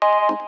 Thank 0.00 0.40
you. 0.40 0.47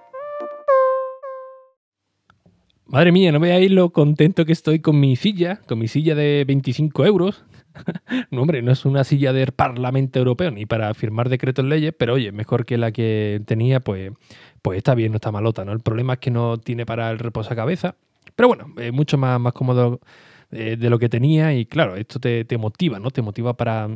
Madre 2.91 3.13
mía, 3.13 3.31
no 3.31 3.39
veáis 3.39 3.71
lo 3.71 3.91
contento 3.91 4.43
que 4.43 4.51
estoy 4.51 4.79
con 4.79 4.99
mi 4.99 5.15
silla, 5.15 5.61
con 5.65 5.79
mi 5.79 5.87
silla 5.87 6.13
de 6.13 6.43
25 6.45 7.05
euros. 7.05 7.45
no, 8.31 8.41
hombre, 8.41 8.61
no 8.61 8.73
es 8.73 8.83
una 8.83 9.05
silla 9.05 9.31
del 9.31 9.53
Parlamento 9.53 10.19
Europeo 10.19 10.51
ni 10.51 10.65
para 10.65 10.93
firmar 10.93 11.29
decretos 11.29 11.63
leyes, 11.63 11.93
pero 11.97 12.15
oye, 12.15 12.33
mejor 12.33 12.65
que 12.65 12.77
la 12.77 12.91
que 12.91 13.41
tenía, 13.45 13.79
pues, 13.79 14.11
pues 14.61 14.77
está 14.77 14.93
bien, 14.93 15.13
no 15.13 15.15
está 15.15 15.31
malota, 15.31 15.63
¿no? 15.63 15.71
El 15.71 15.79
problema 15.79 16.13
es 16.13 16.19
que 16.19 16.31
no 16.31 16.57
tiene 16.57 16.85
para 16.85 17.09
el 17.11 17.19
reposacabeza, 17.19 17.95
pero 18.35 18.49
bueno, 18.49 18.73
es 18.77 18.91
mucho 18.91 19.17
más, 19.17 19.39
más 19.39 19.53
cómodo 19.53 20.01
eh, 20.51 20.75
de 20.75 20.89
lo 20.89 20.99
que 20.99 21.07
tenía 21.07 21.53
y 21.53 21.65
claro, 21.65 21.95
esto 21.95 22.19
te, 22.19 22.43
te 22.43 22.57
motiva, 22.57 22.99
¿no? 22.99 23.09
Te 23.09 23.21
motiva 23.21 23.55
para, 23.55 23.87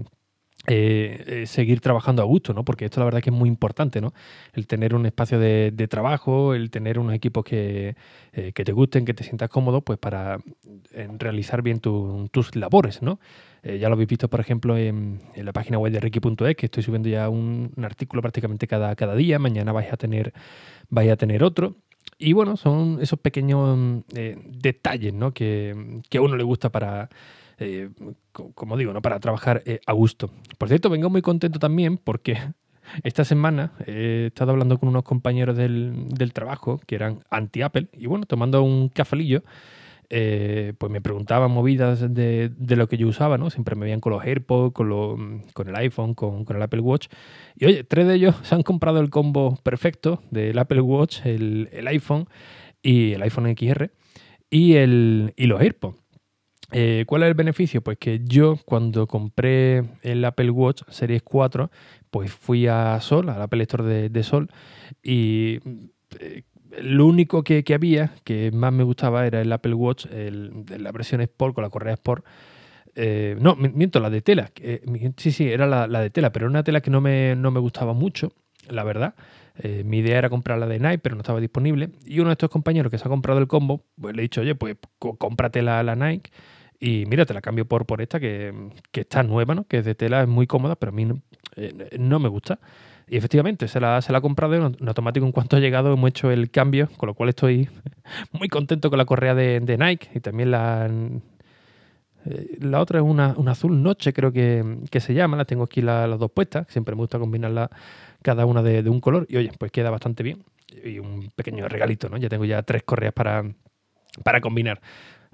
eh, 0.68 1.24
eh, 1.28 1.46
seguir 1.46 1.80
trabajando 1.80 2.22
a 2.22 2.26
gusto, 2.26 2.54
¿no? 2.54 2.66
Porque 2.66 2.86
esto 2.86 3.00
la 3.00 3.06
verdad 3.06 3.22
que 3.22 3.30
es 3.30 3.36
muy 3.36 3.48
importante, 3.48 4.02
¿no? 4.02 4.14
El 4.54 4.66
tener 4.66 4.96
un 4.96 5.06
espacio 5.06 5.40
de, 5.40 5.88
trabajo, 5.90 6.54
el 6.56 6.72
tener 6.72 6.98
unos 6.98 7.14
equipos 7.14 7.44
que, 7.44 7.96
eh, 8.34 8.52
que, 8.54 8.66
te 8.66 8.72
gusten, 8.72 9.06
que 9.06 9.14
te 9.14 9.24
sientas 9.24 9.50
cómodo, 9.50 9.82
pues 9.82 10.00
para 10.00 10.40
realizar 11.20 11.62
bien 11.62 11.80
tus 11.80 12.56
labores, 12.56 13.02
¿no? 13.02 13.20
ya 13.64 13.90
lo 13.90 13.94
habéis 13.94 14.10
visto, 14.10 14.30
por 14.30 14.40
ejemplo, 14.40 14.78
en, 14.78 15.22
la 15.36 15.52
página 15.52 15.80
web 15.80 15.92
de 15.92 16.00
Ricky.es, 16.00 16.56
que 16.56 16.68
estoy 16.68 16.84
subiendo 16.84 17.10
ya 17.10 17.30
un, 17.30 17.72
artículo 17.82 18.22
prácticamente 18.22 18.68
cada, 18.68 18.96
cada 18.96 19.16
día. 19.16 19.40
Mañana 19.40 19.72
vais 19.72 19.92
a 19.92 19.98
tener, 19.98 20.34
vais 20.90 21.12
a 21.12 21.16
tener 21.16 21.44
otro. 21.44 21.76
Y 22.20 22.34
bueno, 22.34 22.58
son 22.58 23.00
esos 23.02 23.20
pequeños 23.20 24.04
detalles, 24.08 25.16
¿no? 25.16 25.34
Que, 25.34 26.02
que 26.10 26.20
a 26.20 26.22
uno 26.22 26.36
le 26.36 26.44
gusta 26.44 26.72
para 26.72 27.10
eh, 27.58 27.90
como 28.32 28.78
digo, 28.78 28.94
¿no? 28.94 29.02
para 29.02 29.20
trabajar 29.20 29.64
eh, 29.66 29.80
a 29.86 29.94
gusto. 29.94 30.30
Por 30.58 30.68
cierto, 30.68 30.90
vengo 30.90 31.10
muy 31.10 31.22
contento 31.22 31.60
también 31.60 31.98
porque 31.98 32.38
esta 33.04 33.24
semana 33.24 33.72
he 33.86 34.28
estado 34.28 34.52
hablando 34.52 34.78
con 34.78 34.90
unos 34.90 35.04
compañeros 35.04 35.56
del, 35.58 36.32
trabajo 36.34 36.80
que 36.86 36.96
eran 36.96 37.24
anti-Apple 37.30 37.88
y 37.94 38.08
bueno, 38.08 38.26
tomando 38.26 38.62
un 38.64 38.90
cafelillo. 38.90 39.44
Eh, 40.12 40.74
pues 40.78 40.92
me 40.92 41.02
preguntaban 41.02 41.50
movidas 41.50 42.14
de, 42.14 42.52
lo 42.60 42.88
que 42.88 42.96
yo 42.96 43.08
usaba, 43.08 43.40
¿no? 43.40 43.50
Siempre 43.50 43.76
me 43.76 43.86
veían 43.86 44.02
con 44.02 44.14
los 44.14 44.24
AirPods, 44.24 44.72
con, 44.72 45.42
con 45.52 45.68
el 45.68 45.76
iPhone, 45.76 46.14
con, 46.14 46.46
el 46.48 46.62
Apple 46.62 46.82
Watch. 46.82 47.08
Y 47.56 47.66
oye, 47.66 47.84
tres 47.84 48.06
de 48.08 48.16
ellos 48.16 48.36
se 48.44 48.54
han 48.54 48.62
comprado 48.62 49.00
el 49.00 49.10
combo 49.10 49.58
perfecto 49.64 50.22
del 50.30 50.60
Apple 50.60 50.82
Watch, 50.82 51.26
el, 51.26 51.70
iPhone 51.88 52.28
y 52.84 53.14
el 53.14 53.24
iPhone 53.24 53.56
XR 53.58 53.90
y, 54.52 54.76
el, 54.76 55.34
y 55.38 55.48
los 55.48 55.60
AirPods. 55.60 56.05
Eh, 56.78 57.06
¿Cuál 57.08 57.24
es 57.24 57.30
el 57.30 57.36
beneficio? 57.36 57.82
Pues 57.82 57.98
que 57.98 58.20
yo 58.26 58.60
cuando 58.66 59.08
compré 59.08 59.86
el 60.02 60.26
Apple 60.26 60.50
Watch 60.50 60.82
Series 60.90 61.24
4, 61.24 61.72
pues 62.12 62.34
fui 62.34 62.68
a 62.68 63.00
Sol, 63.00 63.30
al 63.30 63.42
Apple 63.42 63.62
Store 63.64 64.10
de, 64.10 64.24
Sol, 64.24 64.50
y 65.02 65.62
eh, 66.20 66.44
lo 66.82 67.06
único 67.06 67.46
que, 67.46 67.64
había 67.74 68.12
que 68.26 68.52
más 68.52 68.74
me 68.74 68.84
gustaba 68.84 69.26
era 69.26 69.40
el 69.40 69.54
Apple 69.54 69.74
Watch, 69.74 70.08
la 70.08 70.92
versión 70.92 71.22
Sport 71.22 71.56
con 71.56 71.64
la 71.64 71.70
correa 71.70 71.94
Sport. 71.94 72.26
Eh, 72.94 73.38
no, 73.40 73.56
miento, 73.56 74.02
la 74.02 74.10
de 74.10 74.22
tela. 74.22 74.52
sí, 75.16 75.32
sí, 75.32 75.50
era 75.50 75.68
la, 75.68 76.02
de 76.02 76.10
tela, 76.10 76.34
pero 76.34 76.48
era 76.48 76.50
una 76.50 76.64
tela 76.66 76.82
que 76.82 76.92
no 76.92 77.00
me, 77.00 77.38
no 77.38 77.52
me 77.52 77.62
gustaba 77.62 77.94
mucho, 77.94 78.34
la 78.68 78.84
verdad. 78.84 79.16
mi 79.86 80.00
idea 80.00 80.18
era 80.18 80.30
comprar 80.30 80.60
la 80.60 80.68
de 80.68 80.80
Nike, 80.80 81.00
pero 81.00 81.16
no 81.16 81.22
estaba 81.22 81.40
disponible. 81.40 81.92
Y 82.06 82.20
uno 82.20 82.32
de 82.32 82.34
estos 82.34 82.50
compañeros 82.50 82.92
que 82.92 82.98
se 82.98 83.08
ha 83.08 83.10
comprado 83.10 83.40
el 83.40 83.48
combo, 83.48 83.86
pues 83.98 84.14
le 84.14 84.24
he 84.24 84.24
dicho, 84.24 84.42
oye, 84.42 84.56
pues 84.56 84.76
cómprate 85.00 85.62
la, 85.62 85.82
la 85.82 85.96
Nike 85.96 86.32
y 86.80 87.06
mira, 87.06 87.26
te 87.26 87.34
la 87.34 87.42
cambio 87.42 87.66
por, 87.66 87.86
por 87.86 88.02
esta 88.02 88.20
que, 88.20 88.54
está 88.94 89.24
nueva, 89.24 89.56
¿no? 89.56 89.66
Que 89.66 89.80
es 89.80 89.86
de 89.86 89.96
tela, 89.96 90.22
es 90.22 90.28
muy 90.28 90.48
cómoda, 90.48 90.76
pero 90.76 90.92
a 90.92 90.96
mí 90.96 91.06
no, 91.06 91.22
eh, 91.56 91.90
me 91.98 92.30
gusta. 92.30 92.60
Y 93.08 93.18
efectivamente, 93.18 93.68
se 93.68 93.80
la, 93.80 94.02
se 94.02 94.12
la 94.12 94.18
ha 94.18 94.22
comprado 94.22 94.56
en 94.56 94.88
automático 94.88 95.26
en 95.26 95.32
cuanto 95.32 95.56
ha 95.58 95.60
llegado 95.60 95.94
hemos 95.94 96.10
hecho 96.10 96.32
el 96.32 96.50
cambio, 96.50 96.90
con 96.98 97.08
lo 97.08 97.14
cual 97.14 97.30
estoy 97.30 97.70
muy 98.32 98.50
contento 98.50 98.90
con 98.90 98.98
la 98.98 99.06
correa 99.06 99.36
de, 99.36 99.78
Nike 99.78 100.10
y 100.16 100.20
también 100.20 100.52
la... 100.52 100.90
Eh, 102.28 102.58
la 102.60 102.82
otra 102.82 103.00
es 103.00 103.06
una, 103.06 103.36
azul 103.48 103.84
noche, 103.84 104.12
creo 104.12 104.32
que, 104.32 104.64
se 105.00 105.14
llama. 105.14 105.38
La 105.38 105.46
tengo 105.46 105.64
aquí 105.64 105.82
las 105.82 106.18
dos 106.18 106.32
puestas. 106.32 106.66
Siempre 106.70 106.96
me 106.96 107.02
gusta 107.02 107.20
combinarla 107.20 107.70
cada 108.24 108.48
una 108.48 108.64
de, 108.64 108.82
de, 108.82 108.90
un 108.90 109.00
color. 109.00 109.28
Y 109.30 109.38
oye, 109.38 109.52
pues 109.60 109.72
queda 109.72 109.92
bastante 109.92 110.24
bien. 110.24 110.44
Y 110.84 110.98
un 110.98 111.30
pequeño 111.36 111.68
regalito, 111.68 112.10
¿no? 112.10 112.18
Ya 112.18 112.28
tengo 112.28 112.46
ya 112.46 112.64
tres 112.64 112.82
correas 112.82 113.14
para, 113.14 113.44
para 114.24 114.42
combinar. 114.42 114.82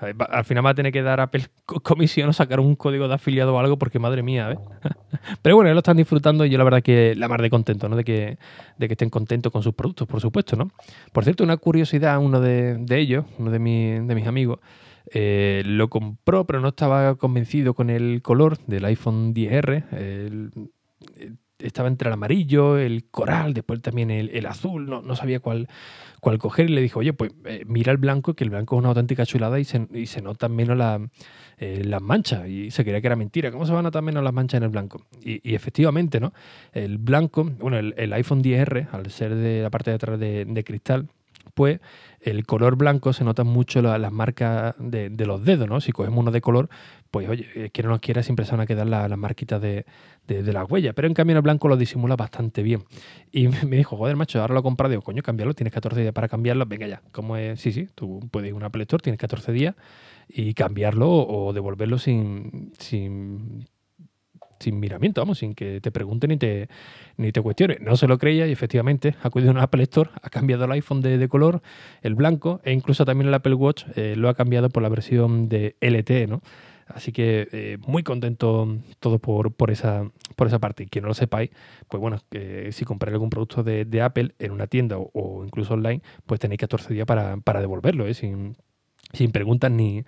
Al 0.02 0.46
final 0.46 0.66
va 0.66 0.72
a 0.72 0.76
tener 0.76 0.92
que 0.92 1.02
dar 1.02 1.20
Apple 1.20 1.46
comisión 1.66 2.30
o 2.30 2.34
sacar 2.34 2.60
un 2.60 2.76
código 2.76 3.08
de 3.08 3.14
afiliado 3.14 3.54
o 3.54 3.60
algo, 3.60 3.78
porque 3.78 4.00
madre 4.00 4.24
mía, 4.24 4.52
¿eh? 4.52 4.58
Pero 5.42 5.56
bueno, 5.56 5.70
ellos 5.70 5.76
lo 5.76 5.80
están 5.80 5.98
disfrutando 5.98 6.46
y 6.46 6.50
yo 6.50 6.58
la 6.58 6.64
verdad 6.64 6.82
que 6.82 7.14
la 7.16 7.28
mar 7.28 7.42
de 7.42 7.50
contento, 7.50 7.88
¿no? 7.88 7.96
De 7.96 8.04
que, 8.04 8.38
de 8.78 8.88
que 8.88 8.94
estén 8.94 9.10
contentos 9.10 9.52
con 9.52 9.62
sus 9.62 9.74
productos, 9.74 10.08
por 10.08 10.20
supuesto, 10.20 10.56
¿no? 10.56 10.72
Por 11.12 11.24
cierto, 11.24 11.44
una 11.44 11.58
curiosidad, 11.58 12.20
uno 12.20 12.42
de, 12.42 12.84
ellos, 12.90 13.26
uno 13.38 13.52
de, 13.52 13.60
de 13.60 14.16
mis 14.16 14.28
amigos, 14.28 14.60
eh, 15.14 15.64
lo 15.66 15.90
compró, 15.90 16.46
pero 16.46 16.60
no 16.62 16.70
estaba 16.70 17.16
convencido 17.16 17.74
con 17.74 17.90
el 17.90 18.22
color 18.22 18.58
del 18.68 18.86
iPhone 18.86 19.34
10R. 19.34 20.52
Estaba 21.64 21.88
entre 21.88 22.10
el 22.10 22.14
amarillo, 22.14 22.78
el 22.78 23.06
coral, 23.12 23.54
después 23.54 23.82
también 23.82 24.12
el, 24.12 24.46
azul, 24.46 24.90
no, 24.90 25.02
no 25.02 25.16
sabía 25.16 25.40
cuál, 25.40 25.68
cual 26.22 26.38
coger 26.38 26.70
y 26.70 26.74
le 26.74 26.82
dijo, 26.82 27.00
oye, 27.00 27.14
pues 27.14 27.32
eh, 27.46 27.64
mira 27.68 27.92
el 27.92 27.98
blanco, 27.98 28.36
que 28.36 28.44
el 28.44 28.52
blanco 28.52 28.76
es 28.76 28.80
una 28.80 28.90
auténtica 28.90 29.26
chulada 29.26 29.60
y 29.60 29.66
se, 29.66 29.88
y 29.92 30.06
se 30.06 30.22
notan 30.22 30.56
menos 30.56 30.78
eh, 31.58 31.84
las 31.84 32.02
manchas. 32.02 32.48
Y 32.48 32.72
se 32.72 32.84
creía 32.84 33.02
que 33.02 33.08
era 33.08 33.16
mentira. 33.16 33.52
¿Cómo 33.52 33.66
se 33.66 33.72
van 33.72 33.80
a 33.80 33.84
notar 33.84 34.04
menos 34.04 34.24
las 34.24 34.32
manchas 34.32 34.60
en 34.60 34.64
el 34.64 34.70
blanco? 34.70 35.06
Y, 35.22 35.54
efectivamente, 35.54 36.20
¿no? 36.20 36.32
El 36.74 37.00
blanco, 37.00 37.44
bueno, 37.44 37.78
el, 37.78 38.14
iPhone 38.14 38.44
10R, 38.44 38.90
al 38.92 39.10
ser 39.10 39.36
de 39.36 39.64
la 39.64 39.70
parte 39.72 39.90
de 39.90 39.96
atrás 39.96 40.20
de, 40.20 40.64
cristal, 40.64 41.08
pues 41.54 41.80
el 42.20 42.46
color 42.46 42.76
blanco 42.76 43.14
se 43.14 43.24
notan 43.24 43.48
mucho 43.48 43.82
las 43.82 44.12
marcas 44.12 44.76
de, 44.78 45.10
los 45.26 45.44
dedos, 45.44 45.68
¿no? 45.68 45.82
Si 45.82 45.92
cogemos 45.92 46.20
uno 46.20 46.32
de 46.32 46.42
color, 46.42 46.70
pues 47.10 47.28
oye, 47.28 47.48
eh, 47.56 47.72
o 47.84 47.88
no 47.88 48.00
quiera, 48.00 48.24
siempre 48.24 48.46
se 48.46 48.52
van 48.52 48.62
a 48.62 48.66
quedar 48.66 48.88
las 48.88 49.18
marquitas 49.18 49.62
de, 49.62 49.86
de, 50.28 50.54
las 50.54 50.70
huellas. 50.70 50.94
Pero 50.96 51.08
en 51.08 51.14
cambio 51.14 51.36
el 51.36 51.42
blanco 51.42 51.68
lo 51.68 51.78
disimula 51.78 52.16
bastante 52.16 52.62
bien. 52.64 52.84
Y 53.32 53.48
me 53.66 53.78
dijo, 53.78 53.98
joder, 53.98 54.16
macho, 54.16 54.40
ahora 54.42 54.54
lo 54.54 54.60
he 54.60 54.64
comprado. 54.64 54.92
Digo, 54.92 55.02
coño, 55.02 55.24
cambiarlo, 55.24 55.54
tienes 55.54 55.74
14 55.74 56.02
días 56.02 56.14
para 56.14 56.28
cambiarlo. 56.28 56.66
Venga 56.66 56.88
ya, 56.88 57.02
como 57.12 57.38
es? 57.38 57.60
Sí, 57.60 57.72
sí, 57.72 57.88
tú 57.96 58.20
puedes 58.32 58.50
ir 58.50 58.54
a 58.54 58.58
un 58.58 58.64
Apple 58.64 58.84
Store, 58.84 59.02
tienes 59.02 59.20
14 59.20 59.52
días 59.52 59.76
y 60.28 60.54
cambiarlo 60.54 61.10
o 61.10 61.54
devolverlo 61.54 61.98
sin, 61.98 62.72
sin, 62.78 63.68
sin 64.62 64.80
miramiento, 64.80 65.22
vamos, 65.22 65.40
sin 65.40 65.54
que 65.54 65.82
te 65.82 65.92
pregunten 65.92 66.30
ni 66.30 66.38
te, 66.38 66.70
ni 67.18 67.32
te 67.32 67.42
cuestionen. 67.42 67.78
No 67.82 67.96
se 67.96 68.08
lo 68.08 68.18
creía 68.18 68.48
y 68.48 68.52
efectivamente 68.52 69.16
ha 69.22 69.28
acudido 69.28 69.52
a 69.52 69.54
un 69.54 69.60
Apple 69.60 69.84
Store, 69.84 70.10
ha 70.22 70.30
cambiado 70.30 70.66
el 70.66 70.72
iPhone 70.72 71.02
de, 71.02 71.28
color, 71.28 71.62
el 72.02 72.16
blanco, 72.16 72.62
e 72.64 72.72
incluso 72.72 73.06
también 73.06 73.28
el 73.28 73.34
Apple 73.34 73.56
Watch 73.56 73.86
eh, 73.96 74.16
lo 74.16 74.30
ha 74.30 74.34
cambiado 74.34 74.70
por 74.70 74.84
la 74.84 74.90
versión 74.90 75.50
de 75.50 75.76
LTE, 75.82 76.28
¿no? 76.28 76.42
Así 76.88 77.12
que 77.12 77.48
eh, 77.52 77.78
muy 77.88 78.04
contento 78.04 78.78
todo 79.00 79.20
por, 79.20 79.54
por, 79.54 79.72
esa, 79.72 80.10
por 80.36 80.48
esa 80.48 80.60
parte. 80.60 80.84
Y 80.84 80.88
que 80.88 81.02
no 81.02 81.08
lo 81.08 81.14
sepáis, 81.14 81.50
pues 81.88 82.02
bueno, 82.02 82.18
si 82.72 82.86
compráis 82.86 83.14
algún 83.14 83.30
producto 83.30 83.64
de, 83.64 84.02
Apple 84.02 84.34
en 84.40 84.52
una 84.52 84.68
tienda 84.68 84.98
o, 84.98 85.44
incluso 85.46 85.74
online, 85.74 86.02
pues 86.26 86.40
tenéis 86.40 86.60
14 86.60 86.94
días 86.94 87.06
para, 87.06 87.62
devolverlo, 87.62 88.08
¿eh? 88.08 88.14
sin, 88.14 88.58
sin 89.14 89.32
preguntas 89.32 89.72
ni, 89.72 90.04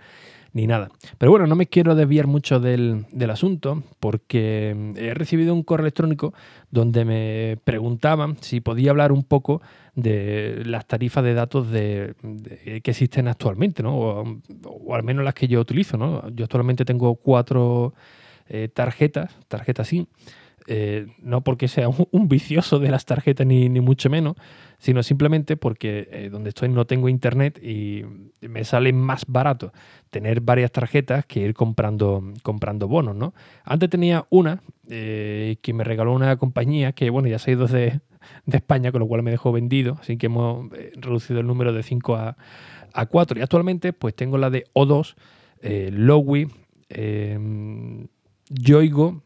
ni 0.53 0.67
nada. 0.67 0.89
Pero 1.17 1.31
bueno, 1.31 1.47
no 1.47 1.55
me 1.55 1.67
quiero 1.67 1.95
desviar 1.95 2.27
mucho 2.27 2.59
del, 2.59 3.05
asunto 3.29 3.83
porque 3.99 4.93
he 4.95 5.13
recibido 5.13 5.53
un 5.53 5.63
correo 5.63 5.85
electrónico 5.85 6.33
donde 6.69 7.05
me 7.05 7.57
preguntaban 7.63 8.37
si 8.41 8.61
podía 8.61 8.91
hablar 8.91 9.11
un 9.11 9.23
poco 9.23 9.61
de 9.95 10.61
las 10.65 10.85
tarifas 10.85 11.23
de 11.23 11.33
datos 11.33 11.71
de, 11.71 12.15
que 12.83 12.91
existen 12.91 13.27
actualmente, 13.27 13.81
¿no? 13.81 13.97
O, 13.97 14.95
al 14.95 15.03
menos 15.03 15.25
las 15.25 15.33
que 15.33 15.47
yo 15.47 15.59
utilizo, 15.59 15.97
¿no? 15.97 16.29
Yo 16.29 16.45
actualmente 16.45 16.85
tengo 16.85 17.15
cuatro 17.15 17.93
eh, 18.47 18.69
tarjetas, 18.73 19.35
tarjetas 19.47 19.87
SIM, 19.87 20.05
eh, 20.67 21.07
no 21.21 21.41
porque 21.41 21.67
sea 21.67 21.89
un, 21.89 22.27
vicioso 22.27 22.79
de 22.79 22.89
las 22.89 23.05
tarjetas 23.05 23.45
ni, 23.45 23.69
mucho 23.81 24.09
menos, 24.09 24.35
sino 24.83 25.01
simplemente 25.01 25.55
porque 25.55 26.09
eh, 26.11 26.29
donde 26.29 26.49
estoy 26.49 26.67
no 26.67 26.85
tengo 26.85 27.07
internet 27.07 27.57
y 27.63 28.03
me 28.41 28.65
sale 28.65 28.91
más 28.91 29.23
barato 29.25 29.71
tener 30.09 30.41
varias 30.41 30.73
tarjetas 30.73 31.25
que 31.25 31.39
ir 31.39 31.53
comprando, 31.53 32.21
comprando 32.43 32.89
bonos, 32.89 33.15
¿no? 33.15 33.33
Antes 33.63 33.89
tenía 33.89 34.27
una 34.29 34.61
que 34.85 35.71
me 35.73 35.85
regaló 35.85 36.11
una 36.11 36.35
compañía 36.35 36.91
que, 36.91 37.09
bueno, 37.09 37.29
ya 37.29 37.39
se 37.39 37.51
ha 37.51 37.53
ido 37.53 37.67
de, 37.67 38.01
de 38.45 38.57
España, 38.57 38.91
con 38.91 38.99
lo 38.99 39.07
cual 39.07 39.23
me 39.23 39.31
dejó 39.31 39.53
vendido, 39.53 39.97
así 40.01 40.17
que 40.17 40.25
hemos 40.25 40.69
reducido 40.97 41.39
el 41.39 41.47
número 41.47 41.71
de 41.71 41.83
5 41.83 42.15
a, 42.15 42.35
a 42.93 43.05
4 43.05 43.39
y 43.39 43.41
actualmente 43.41 43.93
pues 43.93 44.15
tengo 44.15 44.37
la 44.37 44.49
de 44.49 44.65
O2, 44.73 45.15
eh, 45.61 45.89
Lowy, 45.93 46.47
eh, 46.89 47.39
Yoigo 48.49 49.23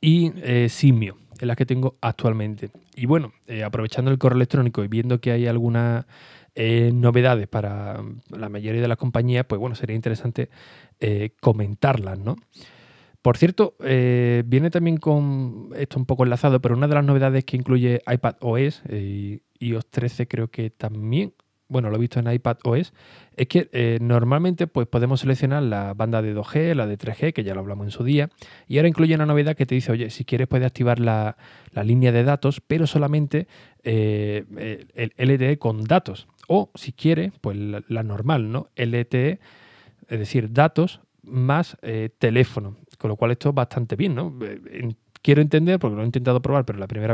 y 0.00 0.32
eh, 0.36 0.68
Simio, 0.68 1.16
en 1.40 1.48
las 1.48 1.56
que 1.56 1.66
tengo 1.66 1.96
actualmente. 2.00 2.70
Y 2.94 3.06
bueno, 3.06 3.32
eh, 3.46 3.64
aprovechando 3.64 4.10
el 4.10 4.18
correo 4.18 4.36
electrónico 4.36 4.84
y 4.84 4.88
viendo 4.88 5.20
que 5.20 5.32
hay 5.32 5.46
algunas 5.46 6.06
novedades 6.58 7.48
para 7.48 8.02
la 8.30 8.48
mayoría 8.48 8.80
de 8.80 8.88
las 8.88 8.96
compañías, 8.96 9.44
pues 9.44 9.60
bueno, 9.60 9.76
sería 9.76 9.94
interesante 9.94 10.48
comentarlas, 11.38 12.18
¿no? 12.18 12.36
Por 13.20 13.36
cierto, 13.36 13.74
viene 13.78 14.70
también 14.70 14.96
con 14.96 15.68
esto 15.76 15.98
un 15.98 16.06
poco 16.06 16.24
enlazado, 16.24 16.62
pero 16.62 16.74
una 16.74 16.88
de 16.88 16.94
las 16.94 17.04
novedades 17.04 17.44
que 17.44 17.58
incluye 17.58 18.00
iPad 18.10 18.36
OS 18.40 18.82
y 18.88 19.42
iOS 19.58 19.86
13 19.90 20.28
creo 20.28 20.48
que 20.48 20.70
también, 20.70 21.34
bueno, 21.68 21.90
lo 21.90 21.96
he 21.96 21.98
visto 21.98 22.20
en 22.20 22.30
iPad 22.30 22.58
OS, 22.64 22.92
es 23.36 23.46
que 23.48 23.68
eh, 23.72 23.98
normalmente 24.00 24.66
pues, 24.66 24.86
podemos 24.86 25.20
seleccionar 25.20 25.62
la 25.62 25.94
banda 25.94 26.22
de 26.22 26.34
2G, 26.34 26.74
la 26.74 26.86
de 26.86 26.98
3G, 26.98 27.32
que 27.32 27.44
ya 27.44 27.54
lo 27.54 27.60
hablamos 27.60 27.86
en 27.86 27.90
su 27.90 28.04
día, 28.04 28.30
y 28.68 28.78
ahora 28.78 28.88
incluye 28.88 29.14
una 29.14 29.26
novedad 29.26 29.56
que 29.56 29.66
te 29.66 29.74
dice, 29.74 29.92
oye, 29.92 30.10
si 30.10 30.24
quieres 30.24 30.48
puedes 30.48 30.66
activar 30.66 31.00
la, 31.00 31.36
línea 31.84 32.12
de 32.12 32.24
datos, 32.24 32.62
pero 32.66 32.86
solamente 32.86 33.46
eh, 33.84 34.86
el 34.94 35.12
LTE 35.16 35.58
con 35.58 35.84
datos. 35.84 36.26
O 36.48 36.70
si 36.74 36.92
quieres, 36.92 37.32
pues 37.40 37.56
la, 37.56 38.02
normal, 38.02 38.50
¿no? 38.50 38.68
LTE, 38.76 39.40
es 40.08 40.18
decir, 40.18 40.52
datos 40.52 41.00
más 41.22 41.76
eh, 41.82 42.08
teléfono. 42.18 42.76
Con 42.98 43.10
lo 43.10 43.16
cual 43.16 43.32
esto 43.32 43.50
es 43.50 43.54
bastante 43.54 43.94
bien, 43.94 44.14
¿no? 44.14 44.32
quiero 45.26 45.42
entender, 45.42 45.80
porque 45.80 45.96
lo 45.96 46.02
he 46.02 46.06
intentado 46.06 46.40
probar, 46.40 46.64
pero 46.64 46.78
la 46.78 46.86
primera 46.86 47.12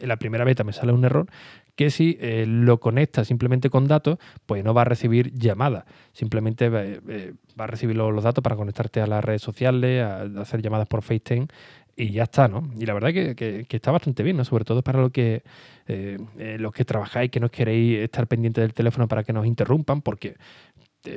la 0.00 0.16
primera 0.16 0.44
beta 0.44 0.64
me 0.64 0.72
sale 0.72 0.90
un 0.90 1.04
error, 1.04 1.28
que 1.74 1.90
si 1.90 2.18
eh, 2.20 2.44
lo 2.46 2.80
conectas 2.80 3.28
simplemente 3.28 3.70
con 3.70 3.88
datos, 3.88 4.18
pues 4.46 4.64
no 4.64 4.74
va 4.74 4.82
a 4.82 4.84
recibir 4.84 5.32
llamadas. 5.32 5.84
Simplemente 6.12 6.66
eh, 6.66 7.00
eh, 7.08 7.34
va 7.58 7.64
a 7.64 7.66
recibir 7.66 7.96
los, 7.96 8.22
datos 8.22 8.42
para 8.42 8.56
conectarte 8.56 9.00
a 9.00 9.06
las 9.06 9.24
redes 9.24 9.42
sociales, 9.42 10.02
a, 10.02 10.22
hacer 10.40 10.62
llamadas 10.62 10.88
por 10.88 11.02
FaceTime 11.02 11.48
y 11.96 12.12
ya 12.12 12.24
está, 12.24 12.48
¿no? 12.48 12.70
Y 12.78 12.86
la 12.86 12.94
verdad 12.94 13.10
que, 13.12 13.66
está 13.68 13.90
bastante 13.90 14.22
bien, 14.22 14.36
¿no? 14.36 14.44
Sobre 14.44 14.64
todo 14.64 14.82
para 14.82 15.00
lo 15.00 15.10
que, 15.10 15.42
los 15.86 16.72
que 16.72 16.86
trabajáis, 16.86 17.30
que 17.30 17.38
no 17.38 17.50
queréis 17.50 17.98
estar 17.98 18.26
pendientes 18.26 18.62
del 18.62 18.72
teléfono 18.72 19.08
para 19.08 19.24
que 19.24 19.34
nos 19.34 19.46
interrumpan, 19.46 20.00
porque 20.00 20.36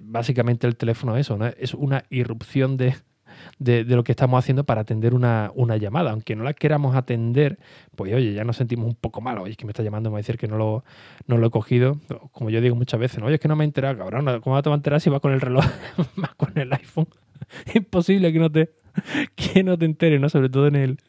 básicamente 0.04 0.68
el 0.68 0.76
teléfono 0.76 1.16
es 1.16 1.28
eso, 1.28 1.38
¿no? 1.38 1.48
Es 1.48 1.74
una 1.74 2.04
irrupción 2.10 2.76
de, 2.76 2.94
de, 3.60 3.84
lo 3.84 4.04
que 4.04 4.12
estamos 4.12 4.38
haciendo 4.38 4.64
para 4.64 4.82
atender 4.82 5.14
una, 5.14 5.52
llamada. 5.78 6.12
Aunque 6.12 6.36
no 6.36 6.44
la 6.44 6.54
queramos 6.54 6.96
atender, 6.96 7.60
pues 7.96 8.14
oye, 8.14 8.34
ya 8.34 8.44
nos 8.44 8.58
sentimos 8.58 8.88
un 8.88 8.96
poco 8.96 9.22
mal. 9.22 9.38
Oye, 9.40 9.52
es 9.52 9.58
que 9.58 9.66
me 9.66 9.72
está 9.72 9.84
llamando, 9.84 10.10
me 10.10 10.14
va 10.14 10.18
a 10.20 10.22
decir 10.22 10.38
que 10.38 10.48
no 10.48 10.58
lo, 10.58 10.84
no 11.28 11.38
lo 11.38 11.48
he 11.48 11.50
cogido. 11.50 12.00
Como 12.32 12.50
yo 12.50 12.62
digo 12.62 12.76
muchas 12.76 13.00
veces, 13.00 13.20
¿no? 13.20 13.28
oye, 13.28 13.36
es 13.36 13.42
que 13.42 13.48
no 13.48 13.56
me 13.56 13.64
he 13.64 13.68
enterado, 13.68 13.98
cabrón. 13.98 14.42
¿Cómo 14.42 14.62
te 14.62 14.70
va 14.70 14.76
a 14.76 14.78
enterar 14.78 15.02
si 15.02 15.10
va 15.10 15.20
con 15.20 15.34
el 15.34 15.42
reloj, 15.42 15.66
más 16.16 16.36
con 16.36 16.58
el 16.58 16.72
iPhone? 16.74 17.08
Imposible 17.74 18.32
que 18.32 18.40
no 18.40 18.52
te, 18.52 18.72
que 19.36 19.64
no 19.64 19.78
te 19.78 19.86
enteres, 19.86 20.20
¿no? 20.20 20.30
Sobre 20.30 20.50
todo 20.50 20.68
en 20.68 20.76
el, 20.76 21.00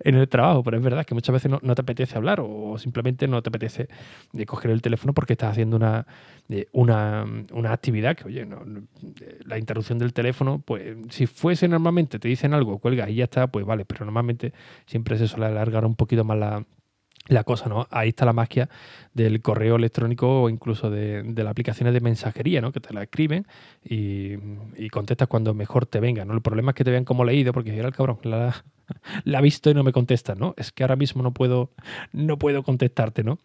en 0.00 0.14
el 0.14 0.28
trabajo, 0.28 0.62
pero 0.62 0.76
es 0.76 0.82
verdad 0.82 1.04
que 1.04 1.14
muchas 1.14 1.32
veces 1.32 1.50
no, 1.50 1.74
te 1.74 1.80
apetece 1.80 2.16
hablar 2.16 2.40
o 2.42 2.78
simplemente 2.78 3.28
no 3.28 3.42
te 3.42 3.48
apetece 3.48 3.88
de 4.32 4.42
eh, 4.42 4.46
coger 4.46 4.70
el 4.70 4.82
teléfono 4.82 5.14
porque 5.14 5.34
estás 5.34 5.52
haciendo 5.52 5.76
una, 5.76 6.06
eh, 6.48 6.66
una, 6.72 7.24
una 7.52 7.72
actividad 7.72 8.16
que, 8.16 8.24
oye, 8.24 8.44
no, 8.46 8.62
eh, 9.20 9.40
la 9.44 9.58
interrupción 9.58 9.98
del 9.98 10.12
teléfono, 10.12 10.62
pues 10.64 10.96
si 11.10 11.26
fuese 11.26 11.68
normalmente, 11.68 12.18
te 12.18 12.28
dicen 12.28 12.54
algo, 12.54 12.78
cuelga 12.78 13.08
y 13.08 13.16
ya 13.16 13.24
está, 13.24 13.46
pues 13.46 13.64
vale, 13.64 13.84
pero 13.84 14.04
normalmente 14.04 14.52
siempre 14.86 15.18
se 15.18 15.28
suele 15.28 15.46
alargar 15.46 15.84
un 15.84 15.94
poquito 15.94 16.24
más 16.24 16.38
la, 16.38 16.64
la 17.28 17.44
cosa, 17.44 17.68
¿no? 17.68 17.86
Ahí 17.90 18.10
está 18.10 18.24
la 18.24 18.32
magia 18.32 18.68
del 19.12 19.42
correo 19.42 19.76
electrónico 19.76 20.42
o 20.42 20.48
incluso 20.48 20.90
de, 20.90 21.24
las 21.36 21.46
aplicaciones 21.48 21.92
de 21.94 22.00
mensajería, 22.00 22.60
¿no? 22.60 22.72
Que 22.72 22.80
te 22.80 22.94
la 22.94 23.02
escriben 23.02 23.46
y, 23.84 24.36
contestas 24.90 25.28
cuando 25.28 25.52
mejor 25.52 25.86
te 25.86 26.00
venga, 26.00 26.24
¿no? 26.24 26.34
El 26.34 26.40
problema 26.40 26.70
es 26.70 26.74
que 26.76 26.84
te 26.84 26.90
vean 26.90 27.04
como 27.04 27.24
leído 27.24 27.52
porque 27.52 27.76
era 27.76 27.88
el 27.88 27.94
cabrón, 27.94 28.18
la, 28.22 28.64
la 29.24 29.38
ha 29.38 29.40
visto 29.40 29.70
y 29.70 29.74
no 29.74 29.84
me 29.84 29.92
contesta, 29.92 30.34
¿no? 30.34 30.54
Es 30.56 30.72
que 30.72 30.82
ahora 30.82 30.96
mismo 30.96 31.22
no 31.22 31.32
puedo, 31.32 31.70
no 32.12 32.38
puedo 32.38 32.62
contestarte, 32.62 33.24
¿no? 33.24 33.38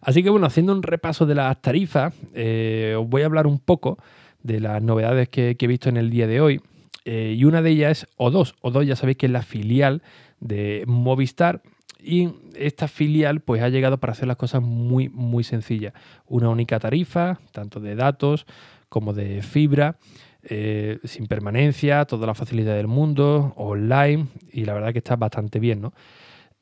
Así 0.00 0.22
que 0.22 0.30
bueno, 0.30 0.46
haciendo 0.46 0.72
un 0.72 0.82
repaso 0.82 1.26
de 1.26 1.34
las 1.34 1.60
tarifas, 1.60 2.14
eh, 2.34 2.96
os 2.98 3.08
voy 3.08 3.22
a 3.22 3.26
hablar 3.26 3.46
un 3.46 3.58
poco 3.58 3.98
de 4.42 4.60
las 4.60 4.82
novedades 4.82 5.28
que, 5.28 5.56
he 5.58 5.66
visto 5.66 5.88
en 5.88 5.96
el 5.96 6.10
día 6.10 6.26
de 6.26 6.40
hoy. 6.40 6.60
Eh, 7.04 7.34
y 7.36 7.44
una 7.44 7.62
de 7.62 7.70
ellas 7.70 8.02
es 8.02 8.08
O2. 8.16 8.54
O2 8.62 8.84
ya 8.84 8.96
sabéis 8.96 9.18
que 9.18 9.26
es 9.26 9.32
la 9.32 9.42
filial 9.42 10.02
de 10.40 10.84
Movistar 10.86 11.62
y 12.04 12.28
esta 12.54 12.86
filial 12.86 13.40
pues 13.40 13.62
ha 13.62 13.68
llegado 13.68 13.98
para 13.98 14.12
hacer 14.12 14.28
las 14.28 14.36
cosas 14.36 14.62
muy 14.62 15.08
muy 15.08 15.42
sencillas. 15.42 15.94
Una 16.26 16.50
única 16.50 16.78
tarifa, 16.78 17.40
tanto 17.52 17.80
de 17.80 17.94
datos 17.94 18.46
como 18.88 19.12
de 19.12 19.42
fibra, 19.42 19.96
eh, 20.46 20.98
sin 21.04 21.26
permanencia, 21.26 22.04
toda 22.04 22.26
la 22.26 22.34
facilidad 22.34 22.74
del 22.74 22.86
mundo, 22.86 23.54
online 23.56 24.26
y 24.52 24.66
la 24.66 24.74
verdad 24.74 24.92
que 24.92 24.98
está 24.98 25.16
bastante 25.16 25.58
bien, 25.58 25.80
¿no? 25.80 25.94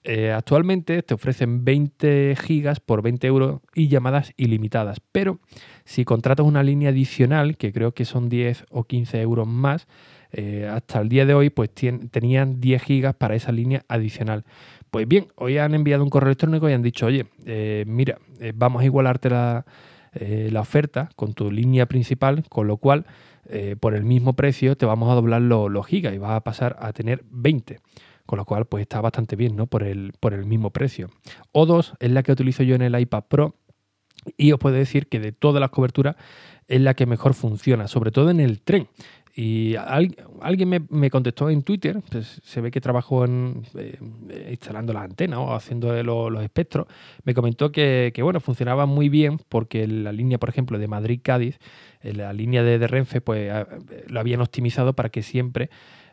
Eh, 0.04 0.32
actualmente 0.32 1.02
te 1.02 1.14
ofrecen 1.14 1.64
20 1.64 2.36
gigas 2.40 2.80
por 2.80 3.02
20 3.02 3.26
euros 3.26 3.60
y 3.74 3.88
llamadas 3.88 4.32
ilimitadas, 4.36 5.00
pero 5.12 5.40
si 5.84 6.04
contratas 6.04 6.46
una 6.46 6.62
línea 6.62 6.90
adicional, 6.90 7.56
que 7.56 7.72
creo 7.72 7.92
que 7.92 8.04
son 8.04 8.28
10 8.28 8.66
o 8.70 8.84
15 8.84 9.20
euros 9.20 9.46
más, 9.48 9.86
eh, 10.32 10.68
hasta 10.70 11.00
el 11.00 11.08
día 11.08 11.26
de 11.26 11.34
hoy 11.34 11.50
pues 11.50 11.70
tenían 11.72 12.60
10 12.60 12.82
gigas 12.82 13.14
para 13.14 13.34
esa 13.34 13.52
línea 13.52 13.84
adicional. 13.88 14.44
Pues 14.90 15.08
bien, 15.08 15.26
hoy 15.36 15.58
han 15.58 15.74
enviado 15.74 16.04
un 16.04 16.10
correo 16.10 16.28
electrónico 16.28 16.68
y 16.68 16.72
han 16.72 16.82
dicho, 16.82 17.06
oye, 17.06 17.26
mira, 17.86 18.18
vamos 18.54 18.82
a 18.82 18.84
igualarte 18.84 19.30
la, 19.30 19.64
la, 20.14 20.60
oferta 20.60 21.10
con 21.16 21.32
tu 21.32 21.50
línea 21.50 21.86
principal, 21.86 22.44
con 22.48 22.66
lo 22.66 22.76
cual 22.76 23.06
por 23.80 23.94
el 23.94 24.04
mismo 24.04 24.34
precio 24.34 24.76
te 24.76 24.86
vamos 24.86 25.10
a 25.10 25.14
doblar 25.14 25.42
los 25.42 25.86
gigas 25.86 26.14
y 26.14 26.18
vas 26.18 26.32
a 26.32 26.40
pasar 26.40 26.76
a 26.80 26.92
tener 26.92 27.24
20. 27.30 27.80
Con 28.24 28.38
lo 28.38 28.44
cual, 28.44 28.66
pues 28.66 28.82
está 28.82 29.00
bastante 29.00 29.36
bien, 29.36 29.56
¿no? 29.56 29.66
Por 29.66 29.82
el, 29.82 30.12
por 30.20 30.32
el 30.32 30.46
mismo 30.46 30.70
precio. 30.70 31.10
O2 31.52 31.94
es 31.98 32.10
la 32.10 32.22
que 32.22 32.32
utilizo 32.32 32.62
yo 32.62 32.74
en 32.74 32.82
el 32.82 32.98
iPad 32.98 33.24
Pro 33.28 33.56
y 34.36 34.52
os 34.52 34.58
puedo 34.58 34.76
decir 34.76 35.08
que 35.08 35.20
de 35.20 35.32
todas 35.32 35.60
las 35.60 35.70
coberturas 35.70 36.16
es 36.68 36.80
la 36.80 36.94
que 36.94 37.06
mejor 37.06 37.34
funciona, 37.34 37.88
sobre 37.88 38.10
todo 38.10 38.30
en 38.30 38.40
el 38.40 38.62
tren. 38.62 38.88
Y 39.34 39.76
alguien 39.76 40.86
me, 40.90 41.10
contestó 41.10 41.48
en 41.48 41.62
Twitter, 41.62 42.00
pues 42.10 42.42
se 42.44 42.60
ve 42.60 42.70
que 42.70 42.82
trabajó 42.82 43.24
en, 43.24 43.62
eh, 43.78 43.96
instalando 44.50 44.92
las 44.92 45.04
antenas 45.04 45.38
o 45.38 45.54
haciendo 45.54 46.02
los, 46.02 46.44
espectros, 46.44 46.86
me 47.24 47.32
comentó 47.32 47.72
que, 47.72 48.12
bueno, 48.22 48.40
funcionaba 48.40 48.84
muy 48.84 49.08
bien 49.08 49.38
porque 49.48 49.86
la 49.86 50.12
línea, 50.12 50.36
por 50.36 50.50
ejemplo, 50.50 50.78
de 50.78 50.86
Madrid-Cádiz, 50.86 51.58
eh, 52.02 52.12
la 52.12 52.34
línea 52.34 52.62
de, 52.62 52.78
de 52.78 52.86
Renfe, 52.86 53.22
pues 53.22 53.50
lo 54.06 54.20
habían 54.20 54.42
optimizado 54.42 54.92
para 54.92 55.08
que 55.08 55.22
siempre 55.22 55.70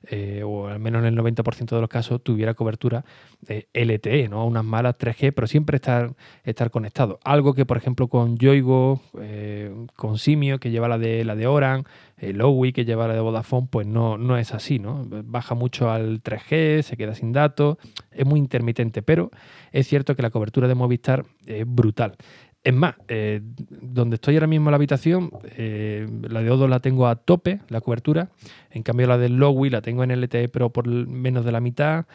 eh, 0.08 0.44
o 0.46 0.68
al 0.68 0.80
menos 0.80 1.04
en 1.04 1.08
el 1.08 1.18
90% 1.18 1.76
de 1.76 1.82
los 1.82 1.90
casos, 1.90 2.24
tuviera 2.24 2.54
cobertura 2.54 3.04
de 3.42 3.68
LTE, 3.74 4.30
¿no? 4.30 4.46
Unas 4.46 4.64
malas 4.64 4.98
3G, 4.98 5.34
pero 5.34 5.48
siempre 5.48 5.76
estar, 5.76 6.14
estar 6.44 6.72
conectado. 6.72 7.20
Algo 7.24 7.54
que, 7.54 7.66
por 7.66 7.78
ejemplo, 7.78 8.08
con 8.08 8.38
Yoigo, 8.38 9.02
eh, 9.20 9.74
con 9.96 10.18
Simio, 10.18 10.60
que 10.60 10.72
lleva 10.72 10.88
la 10.88 10.98
de 10.98 11.24
la 11.26 11.36
de 11.36 11.48
Oran, 11.48 11.86
el 12.18 12.38
Lowy, 12.38 12.74
que 12.74 12.86
lleva 12.86 13.08
la 13.08 13.14
de 13.14 13.22
Vodafone, 13.22 13.68
pues 13.70 13.88
no, 13.88 14.18
no 14.18 14.38
es 14.38 14.54
así, 14.54 14.80
¿no? 14.80 15.06
Baja 15.08 15.56
mucho 15.56 15.90
al 15.90 16.22
3G, 16.22 16.82
se 16.82 16.98
queda 16.98 17.16
sin 17.16 17.32
datos, 17.32 17.78
es 18.12 18.26
muy 18.26 18.40
intermitente, 18.40 19.02
pero 19.02 19.32
es 19.72 19.88
cierto 19.88 20.16
que 20.16 20.22
la 20.22 20.30
cobertura 20.30 20.68
de 20.68 20.76
Movistar 20.76 21.26
es 21.46 21.66
brutal. 21.66 22.16
Es 22.70 22.76
más, 22.76 22.94
eh, 23.08 23.42
donde 23.82 24.18
estoy 24.18 24.36
ahora 24.36 24.46
mismo 24.46 24.70
en 24.70 24.74
la 24.74 24.76
habitación, 24.76 25.32
eh, 25.58 26.08
la 26.22 26.44
de 26.44 26.52
Odo 26.52 26.68
la 26.68 26.80
tengo 26.80 27.08
a 27.08 27.16
tope, 27.16 27.62
la 27.68 27.82
cobertura. 27.82 28.30
En 28.70 28.84
cambio, 28.84 29.08
la 29.08 29.18
del 29.18 29.38
Lowy 29.38 29.72
la 29.72 29.82
tengo 29.82 30.04
en 30.04 30.12
LTE, 30.12 30.50
pero 30.50 30.70
por 30.70 30.88
menos 30.88 31.44
de 31.46 31.52
la 31.52 31.62
mitad. 31.62 32.06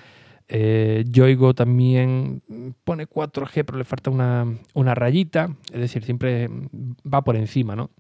Eh, 0.47 1.03
Yoigo 1.09 1.55
también 1.55 2.45
pone 2.85 3.09
4G, 3.09 3.65
pero 3.65 3.79
le 3.79 3.85
falta 3.85 4.11
una, 4.11 4.47
una, 4.75 4.95
rayita. 4.95 5.51
Es 5.73 5.81
decir, 5.81 6.05
siempre 6.05 6.49
va 7.13 7.25
por 7.25 7.35
encima, 7.35 7.75
¿no? 7.75 7.91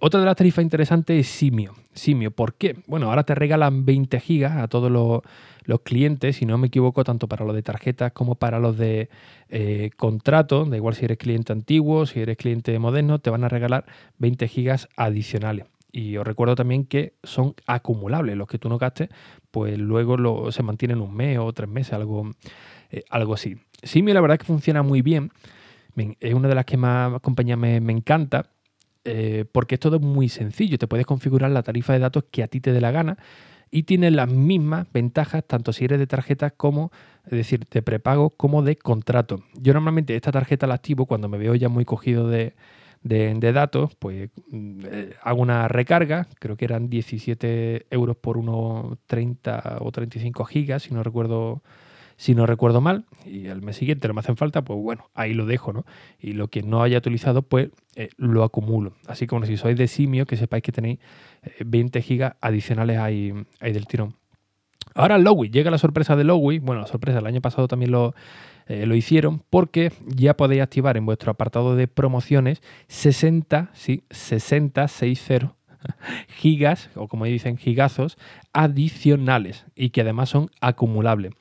Otra 0.00 0.20
de 0.20 0.26
las 0.26 0.34
tarifas 0.34 0.62
interesantes 0.62 1.20
es 1.20 1.26
Simio. 1.30 1.74
Simio, 1.92 2.30
¿por 2.30 2.54
qué? 2.54 2.78
Bueno, 2.86 3.10
ahora 3.10 3.24
te 3.24 3.34
regalan 3.34 3.84
20 3.84 4.18
gigas 4.18 4.56
a 4.56 4.66
todos 4.66 4.90
los, 4.90 5.20
clientes, 5.76 6.36
si 6.36 6.46
no 6.46 6.56
me 6.58 6.68
equivoco, 6.68 7.04
tanto 7.04 7.28
para 7.28 7.44
los 7.44 7.54
de 7.54 7.62
tarjetas 7.62 8.12
como 8.12 8.36
para 8.36 8.58
los 8.58 8.78
de 8.78 9.10
eh, 9.50 9.90
contrato. 9.96 10.64
Da 10.64 10.76
igual 10.76 10.94
si 10.94 11.04
eres 11.04 11.18
cliente 11.18 11.52
antiguo, 11.52 12.06
si 12.06 12.20
eres 12.20 12.36
cliente 12.36 12.78
moderno, 12.78 13.18
te 13.18 13.30
van 13.30 13.44
a 13.44 13.48
regalar 13.48 13.84
20 14.18 14.48
gigas 14.48 14.88
adicionales. 14.96 15.66
Y 15.92 16.16
os 16.16 16.26
recuerdo 16.26 16.54
también 16.54 16.84
que 16.84 17.14
son 17.22 17.54
acumulables. 17.66 18.36
Los 18.36 18.48
que 18.48 18.58
tú 18.58 18.68
no 18.68 18.78
gastes, 18.78 19.10
pues 19.50 19.78
luego 19.78 20.50
se 20.52 20.62
mantienen 20.62 21.00
un 21.00 21.14
mes 21.14 21.38
o 21.38 21.52
tres 21.52 21.68
meses, 21.68 21.92
algo, 21.92 22.30
eh, 22.90 23.04
algo 23.10 23.34
así. 23.34 23.56
Simio 23.82 24.14
la 24.14 24.20
verdad 24.20 24.36
es 24.36 24.40
que 24.40 24.46
funciona 24.46 24.82
muy 24.82 25.02
bien, 25.02 25.30
es 26.20 26.34
una 26.34 26.48
de 26.48 26.54
las 26.54 26.64
que 26.64 26.76
más 26.76 27.20
compañías 27.20 27.58
me, 27.58 27.76
encanta, 27.76 28.50
eh, 29.04 29.44
porque 29.50 29.76
es 29.76 29.80
todo 29.80 30.00
muy 30.00 30.28
sencillo, 30.28 30.78
te 30.78 30.86
puedes 30.86 31.06
configurar 31.06 31.50
la 31.50 31.62
tarifa 31.62 31.92
de 31.92 31.98
datos 32.00 32.24
que 32.30 32.42
a 32.42 32.48
ti 32.48 32.60
te 32.60 32.72
dé 32.72 32.80
la 32.80 32.90
gana 32.90 33.18
y 33.70 33.84
tiene 33.84 34.10
las 34.10 34.28
mismas 34.30 34.86
ventajas 34.92 35.44
tanto 35.46 35.72
si 35.72 35.84
eres 35.84 35.98
de 35.98 36.06
tarjeta 36.06 36.50
como, 36.50 36.90
es 37.24 37.32
decir, 37.32 37.66
de 37.70 37.82
prepago 37.82 38.30
como 38.30 38.62
de 38.62 38.76
contrato. 38.76 39.42
Yo 39.54 39.72
normalmente 39.72 40.16
esta 40.16 40.32
tarjeta 40.32 40.66
la 40.66 40.74
activo 40.74 41.06
cuando 41.06 41.28
me 41.28 41.38
veo 41.38 41.54
ya 41.54 41.68
muy 41.68 41.84
cogido 41.84 42.28
de, 42.28 42.54
datos, 43.02 43.94
pues 43.96 44.30
mm, 44.50 44.80
eh, 44.84 45.14
hago 45.22 45.42
una 45.42 45.68
recarga, 45.68 46.28
creo 46.38 46.56
que 46.56 46.64
eran 46.64 46.88
17 46.88 47.86
euros 47.90 48.16
por 48.16 48.38
unos 48.38 48.98
30 49.06 49.78
o 49.80 49.92
35 49.92 50.44
gigas, 50.44 50.82
si 50.82 50.94
no 50.94 51.02
recuerdo 51.02 51.62
si 52.18 52.34
no 52.34 52.46
recuerdo 52.46 52.80
mal, 52.80 53.04
y 53.24 53.46
al 53.46 53.62
mes 53.62 53.76
siguiente 53.76 54.08
no 54.08 54.12
me 54.12 54.20
hacen 54.20 54.36
falta, 54.36 54.62
pues 54.62 54.76
bueno, 54.80 55.08
ahí 55.14 55.34
lo 55.34 55.46
dejo, 55.46 55.72
¿no? 55.72 55.86
Y 56.18 56.32
lo 56.32 56.48
que 56.48 56.62
no 56.62 56.82
haya 56.82 56.98
utilizado, 56.98 57.42
pues 57.42 57.70
eh, 57.94 58.10
lo 58.16 58.42
acumulo. 58.42 58.94
Así 59.06 59.28
como 59.28 59.46
si 59.46 59.56
sois 59.56 59.78
de 59.78 59.86
simio, 59.86 60.26
que 60.26 60.36
sepáis 60.36 60.64
que 60.64 60.72
tenéis 60.72 60.98
20 61.64 61.96
eh, 61.96 62.02
gigas 62.02 62.34
adicionales 62.40 62.98
ahí, 62.98 63.32
del 63.60 63.86
tirón. 63.86 64.16
Ahora 64.96 65.16
Lowy, 65.16 65.50
llega 65.50 65.70
la 65.70 65.78
sorpresa 65.78 66.16
de 66.16 66.24
Lowy, 66.24 66.58
bueno, 66.58 66.80
la 66.80 66.88
sorpresa, 66.88 67.20
el 67.20 67.26
año 67.26 67.40
pasado 67.40 67.68
también 67.68 67.92
lo, 67.92 68.16
eh, 68.66 68.84
lo 68.84 68.96
hicieron, 68.96 69.44
porque 69.48 69.92
ya 70.04 70.36
podéis 70.36 70.62
activar 70.62 70.96
en 70.96 71.06
vuestro 71.06 71.30
apartado 71.30 71.76
de 71.76 71.86
promociones 71.86 72.62
60, 72.88 73.70
sí, 73.74 74.02
60, 74.10 74.88
60 74.88 75.54
gigas, 76.28 76.90
o 76.96 77.06
como 77.06 77.26
dicen, 77.26 77.58
gigazos 77.58 78.18
adicionales 78.52 79.66
y 79.76 79.90
que 79.90 80.00
además 80.00 80.30
son 80.30 80.50
acumulables. 80.60 81.32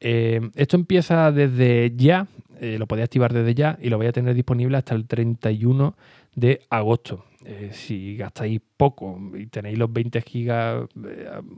Eh, 0.00 0.40
esto 0.54 0.76
empieza 0.76 1.32
desde 1.32 1.92
ya, 1.96 2.26
eh, 2.60 2.76
lo 2.78 2.86
podéis 2.86 3.04
activar 3.04 3.32
desde 3.32 3.54
ya 3.54 3.78
y 3.80 3.88
lo 3.88 3.96
voy 3.96 4.06
a 4.06 4.12
tener 4.12 4.34
disponible 4.34 4.76
hasta 4.76 4.94
el 4.94 5.06
31 5.06 5.96
de 6.34 6.60
agosto. 6.70 7.24
Eh, 7.44 7.70
si 7.72 8.16
gastáis 8.16 8.60
poco 8.76 9.18
y 9.34 9.46
tenéis 9.46 9.78
los 9.78 9.90
20 9.90 10.20
gigas 10.20 10.86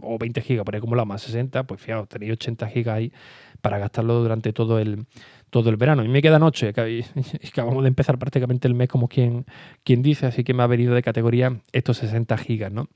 o 0.03 0.19
20 0.19 0.41
gigas 0.43 0.65
por 0.65 0.77
acumulado 0.77 1.07
más 1.07 1.23
60, 1.23 1.65
pues 1.65 1.81
fijaos, 1.81 2.09
tenéis 2.09 2.33
80 2.33 2.69
gigas 2.69 2.97
ahí 2.97 3.13
para 3.61 3.79
gastarlo 3.79 4.21
durante 4.21 4.53
todo 4.53 4.79
el, 4.79 5.07
todo 5.51 5.69
el 5.71 5.77
verano. 5.77 6.05
Y 6.05 6.09
me 6.09 6.23
queda 6.23 6.39
noche, 6.39 6.69
acabamos 7.49 7.83
de 7.83 7.89
empezar 7.89 8.19
prácticamente 8.19 8.69
el 8.69 8.75
mes 8.75 8.89
como 8.89 9.09
quien, 9.09 9.47
quien 9.83 10.03
dice, 10.03 10.27
así 10.27 10.45
que 10.45 10.55
me 10.55 10.63
ha 10.63 10.67
venido 10.67 10.95
de 10.95 11.03
categoría 11.03 11.61
estos 11.73 11.99
60 11.99 12.39
gigas, 12.39 12.73
¿no? 12.73 12.89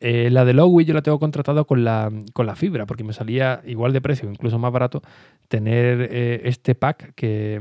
Eh, 0.00 0.30
la 0.30 0.46
de 0.46 0.54
Lowy 0.54 0.86
yo 0.86 0.94
la 0.94 1.02
tengo 1.02 1.18
contratado 1.18 1.66
con 1.66 1.84
la, 1.84 2.10
con 2.32 2.46
la 2.46 2.56
fibra, 2.56 2.86
porque 2.86 3.04
me 3.04 3.12
salía 3.12 3.60
igual 3.66 3.92
de 3.92 4.00
precio, 4.00 4.30
incluso 4.30 4.58
más 4.58 4.72
barato, 4.72 5.02
tener 5.48 6.08
eh, 6.10 6.40
este 6.44 6.74
pack 6.74 7.14
que, 7.14 7.60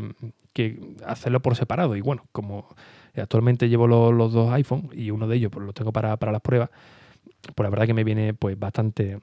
hacerlo 1.05 1.41
por 1.41 1.55
separado. 1.55 1.95
Y 1.95 2.01
bueno, 2.01 2.25
como 2.31 2.67
actualmente 3.15 3.69
llevo 3.69 3.87
los 3.87 4.33
dos 4.33 4.51
iPhone 4.53 4.89
y 4.93 5.11
uno 5.11 5.27
de 5.27 5.37
ellos 5.37 5.51
pues, 5.51 5.65
lo 5.65 5.73
tengo 5.73 5.91
para, 5.93 6.17
las 6.19 6.41
pruebas, 6.41 6.69
pues 7.55 7.65
la 7.65 7.69
verdad 7.69 7.85
que 7.87 7.93
me 7.93 8.03
viene 8.03 8.33
pues 8.33 8.57
bastante 8.59 9.19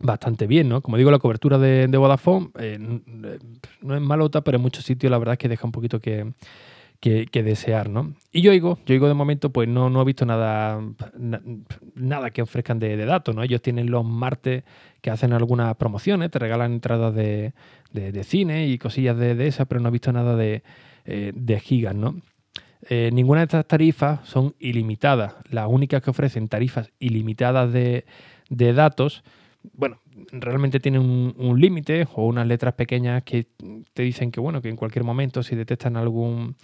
bastante 0.00 0.46
bien, 0.46 0.68
¿no? 0.68 0.80
Como 0.80 0.96
digo, 0.96 1.10
la 1.10 1.18
cobertura 1.18 1.56
de, 1.58 1.86
Vodafone 1.86 2.50
eh, 2.58 2.78
no 3.80 3.94
es 3.94 4.00
malota, 4.02 4.42
pero 4.42 4.56
en 4.56 4.62
muchos 4.62 4.84
sitios 4.84 5.10
la 5.10 5.18
verdad 5.18 5.34
es 5.34 5.38
que 5.38 5.48
deja 5.48 5.66
un 5.66 5.72
poquito 5.72 6.00
que, 6.00 6.32
que, 7.04 7.42
desear, 7.42 7.90
¿no? 7.90 8.14
Y 8.32 8.40
yo 8.40 8.50
digo, 8.50 8.78
yo 8.86 8.94
digo 8.94 9.08
de 9.08 9.14
momento, 9.14 9.50
pues 9.50 9.68
no, 9.68 9.90
no 9.90 10.00
he 10.00 10.04
visto 10.06 10.24
nada, 10.24 10.80
nada 11.94 12.30
que 12.30 12.40
ofrezcan 12.40 12.78
de, 12.78 12.96
datos, 13.04 13.34
¿no? 13.34 13.42
Ellos 13.42 13.60
tienen 13.60 13.90
los 13.90 14.06
martes 14.06 14.64
que 15.02 15.10
hacen 15.10 15.34
algunas 15.34 15.76
promociones, 15.76 16.30
te 16.30 16.38
regalan 16.38 16.72
entradas 16.72 17.14
de, 17.14 17.52
cine 18.22 18.68
y 18.68 18.78
cosillas 18.78 19.18
de, 19.18 19.46
esas, 19.46 19.66
pero 19.66 19.82
no 19.82 19.90
he 19.90 19.92
visto 19.92 20.12
nada 20.12 20.34
de, 20.34 20.62
eh, 21.04 21.60
gigas, 21.62 21.94
¿no? 21.94 22.22
Eh, 22.88 23.10
ninguna 23.12 23.40
de 23.40 23.44
estas 23.44 23.66
tarifas 23.66 24.26
son 24.26 24.54
ilimitadas. 24.58 25.34
Las 25.50 25.68
únicas 25.68 26.00
que 26.00 26.08
ofrecen 26.08 26.48
tarifas 26.48 26.90
ilimitadas 27.00 27.70
de, 27.70 28.06
datos, 28.48 29.24
bueno, 29.74 30.00
realmente 30.32 30.80
tienen 30.80 31.02
un, 31.02 31.34
un 31.36 31.60
límite 31.60 32.08
o 32.14 32.26
unas 32.26 32.46
letras 32.46 32.72
pequeñas 32.72 33.24
que 33.24 33.46
te 33.92 34.02
dicen 34.02 34.30
que, 34.30 34.40
bueno, 34.40 34.62
que 34.62 34.70
en 34.70 34.76
cualquier 34.76 35.04
momento 35.04 35.42
si 35.42 35.54
detectan 35.54 35.98
algún 35.98 36.56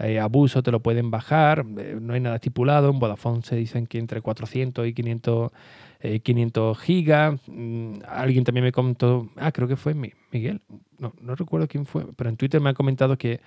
eh, 0.00 0.20
abuso 0.20 0.62
te 0.62 0.70
lo 0.70 0.80
pueden 0.80 1.10
bajar, 1.10 1.64
eh, 1.78 1.98
no 2.00 2.14
hay 2.14 2.20
nada 2.20 2.36
estipulado, 2.36 2.90
en 2.90 3.00
Vodafone 3.00 3.42
se 3.42 3.56
dicen 3.56 3.86
que 3.86 3.98
entre 3.98 4.20
400 4.20 4.86
y 4.86 4.92
500, 4.92 5.50
500 6.22 6.78
eh, 6.78 6.80
gigas, 6.80 7.40
mm, 7.48 7.94
alguien 8.08 8.44
también 8.44 8.64
me 8.64 8.70
comentó, 8.70 9.28
ah, 9.36 9.50
creo 9.50 9.66
que 9.66 9.74
fue 9.74 9.94
Miguel, 9.94 10.60
no, 11.00 11.12
no 11.20 11.34
recuerdo 11.34 11.66
quién 11.66 11.84
fue, 11.84 12.06
pero 12.14 12.30
en 12.30 12.36
Twitter 12.36 12.60
me 12.60 12.70
ha 12.70 12.74
comentado 12.74 13.18
que 13.18 13.40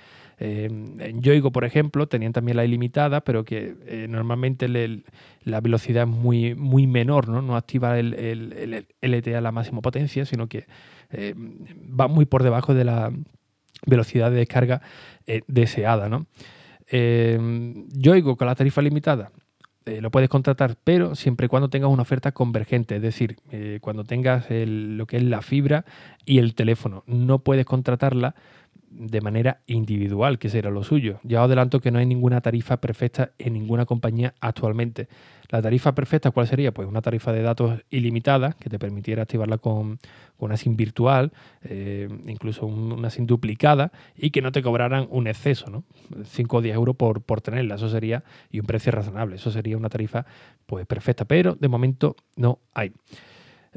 en 0.44 1.22
Yoigo, 1.22 1.52
por 1.52 1.66
ejemplo, 1.66 2.08
tenían 2.08 2.34
también 2.34 2.58
la 2.58 2.66
ilimitada, 2.66 3.22
pero 3.22 3.46
que 3.46 4.08
normalmente 4.10 4.68
la 5.44 5.62
velocidad 5.62 6.06
es 6.06 6.10
muy, 6.10 6.56
muy 6.56 6.88
menor, 6.88 7.30
¿no? 7.30 7.44
No 7.44 7.56
activa 7.56 8.00
el, 8.00 8.16
el, 8.16 8.88
LTE 9.02 9.36
a 9.36 9.42
la 9.42 9.52
máxima 9.52 9.82
potencia, 9.82 10.26
sino 10.26 10.48
que 10.48 10.66
va 11.14 12.08
muy 12.08 12.26
por 12.26 12.42
debajo 12.42 12.74
de 12.74 12.86
la 12.86 13.12
velocidad 13.86 14.32
de 14.32 14.38
descarga 14.38 14.82
eh, 15.28 15.42
deseada. 15.48 16.10
¿no? 16.10 16.26
Eh, 16.88 17.40
yo 17.94 18.14
digo 18.14 18.36
con 18.38 18.48
la 18.48 18.56
tarifa 18.56 18.82
limitada 18.82 19.32
eh, 19.86 20.00
lo 20.00 20.12
puedes 20.12 20.30
contratar, 20.30 20.78
pero 20.84 21.16
siempre 21.16 21.46
y 21.46 21.50
cuando 21.50 21.70
tengas 21.70 21.90
una 21.90 22.04
oferta 22.04 22.32
convergente, 22.34 22.98
es 22.98 23.02
decir, 23.02 23.38
cuando 23.82 24.04
tengas 24.04 24.46
lo 24.50 25.08
que 25.08 25.18
es 25.18 25.24
la 25.24 25.42
fibra 25.42 25.86
y 26.24 26.38
el 26.38 26.54
teléfono. 26.54 27.04
No 27.08 27.40
puedes 27.40 27.66
contratarla 27.66 28.36
de 28.92 29.22
manera 29.22 29.62
individual, 29.68 30.38
que 30.38 30.50
será 30.50 30.70
lo 30.70 30.84
suyo. 30.84 31.20
Ya 31.24 31.42
os 31.42 31.46
adelanto 31.46 31.80
que 31.80 31.92
no 31.92 32.00
hay 32.00 32.06
ninguna 32.06 32.42
tarifa 32.42 32.78
perfecta 32.78 33.32
en 33.38 33.54
ninguna 33.54 33.86
compañía 33.86 34.34
actualmente. 34.42 35.08
La 35.50 35.62
tarifa 35.62 35.96
perfecta, 35.96 36.32
¿cuál 36.32 36.48
sería? 36.48 36.74
Pues 36.74 36.88
una 36.88 37.02
tarifa 37.02 37.32
de 37.32 37.42
datos 37.42 37.82
ilimitada 37.90 38.54
que 38.54 38.70
te 38.70 38.80
permitiera 38.80 39.24
activarla 39.24 39.58
con, 39.58 40.00
una 40.46 40.58
SIM 40.58 40.76
virtual, 40.76 41.32
eh, 41.64 42.10
incluso 42.28 42.66
una 42.66 43.10
SIM 43.10 43.26
duplicada 43.26 43.92
y 44.18 44.32
que 44.32 44.42
no 44.42 44.52
te 44.52 44.62
cobraran 44.62 45.08
un 45.10 45.28
exceso, 45.28 45.70
¿no? 45.70 45.84
5 46.24 46.58
o 46.58 46.62
10 46.62 46.76
euros 46.76 46.96
por, 46.96 47.22
por 47.22 47.42
tenerla, 47.42 47.76
eso 47.76 47.90
sería, 47.90 48.24
y 48.50 48.60
un 48.60 48.66
precio 48.66 48.92
razonable, 48.92 49.36
eso 49.36 49.52
sería 49.52 49.78
una 49.78 49.90
tarifa 49.90 50.26
pues 50.66 50.86
perfecta, 50.88 51.26
pero 51.26 51.56
de 51.56 51.68
momento 51.68 52.16
no 52.36 52.60
hay. 52.74 52.92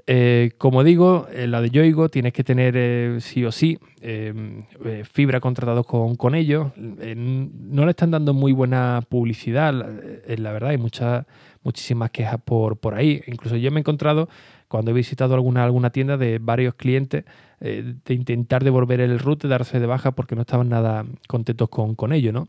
Eh, 0.06 0.50
como 0.58 0.82
digo, 0.82 1.28
en 1.32 1.52
la 1.52 1.60
de 1.60 1.70
Yoigo 1.70 2.08
tienes 2.08 2.32
que 2.32 2.42
tener 2.42 2.74
eh, 2.76 3.18
sí 3.20 3.44
o 3.44 3.52
sí 3.52 3.78
em, 4.00 4.64
eh, 4.84 5.04
fibra 5.04 5.38
contratado 5.40 5.84
con, 5.84 6.34
ellos. 6.34 6.72
no 6.76 7.84
le 7.84 7.90
están 7.90 8.10
dando 8.10 8.34
muy 8.34 8.52
buena 8.52 9.02
publicidad, 9.08 9.72
la, 9.72 10.52
verdad, 10.52 10.70
hay 10.70 10.78
muchas, 10.78 11.26
muchísimas 11.62 12.10
quejas 12.10 12.40
por, 12.44 12.76
por 12.76 12.94
ahí. 12.94 13.22
Incluso 13.28 13.56
yo 13.56 13.70
me 13.70 13.78
he 13.78 13.82
encontrado, 13.82 14.28
cuando 14.66 14.90
he 14.90 14.94
visitado 14.94 15.34
alguna, 15.34 15.64
alguna 15.64 15.90
tienda, 15.90 16.16
de 16.16 16.38
varios 16.38 16.74
clientes 16.74 17.24
de 17.60 18.14
intentar 18.14 18.62
devolver 18.62 19.00
el 19.00 19.18
root, 19.18 19.44
darse 19.44 19.80
de 19.80 19.86
baja 19.86 20.10
porque 20.10 20.34
no 20.34 20.42
estaban 20.42 20.68
nada 20.68 21.06
contentos 21.28 21.68
con, 21.70 21.94
con 21.94 22.12
ello. 22.12 22.30
¿no? 22.32 22.48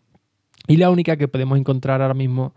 Y 0.68 0.78
la 0.78 0.90
única 0.90 1.16
que 1.16 1.28
podemos 1.28 1.58
encontrar 1.58 2.02
ahora 2.02 2.16
mismo 2.16 2.54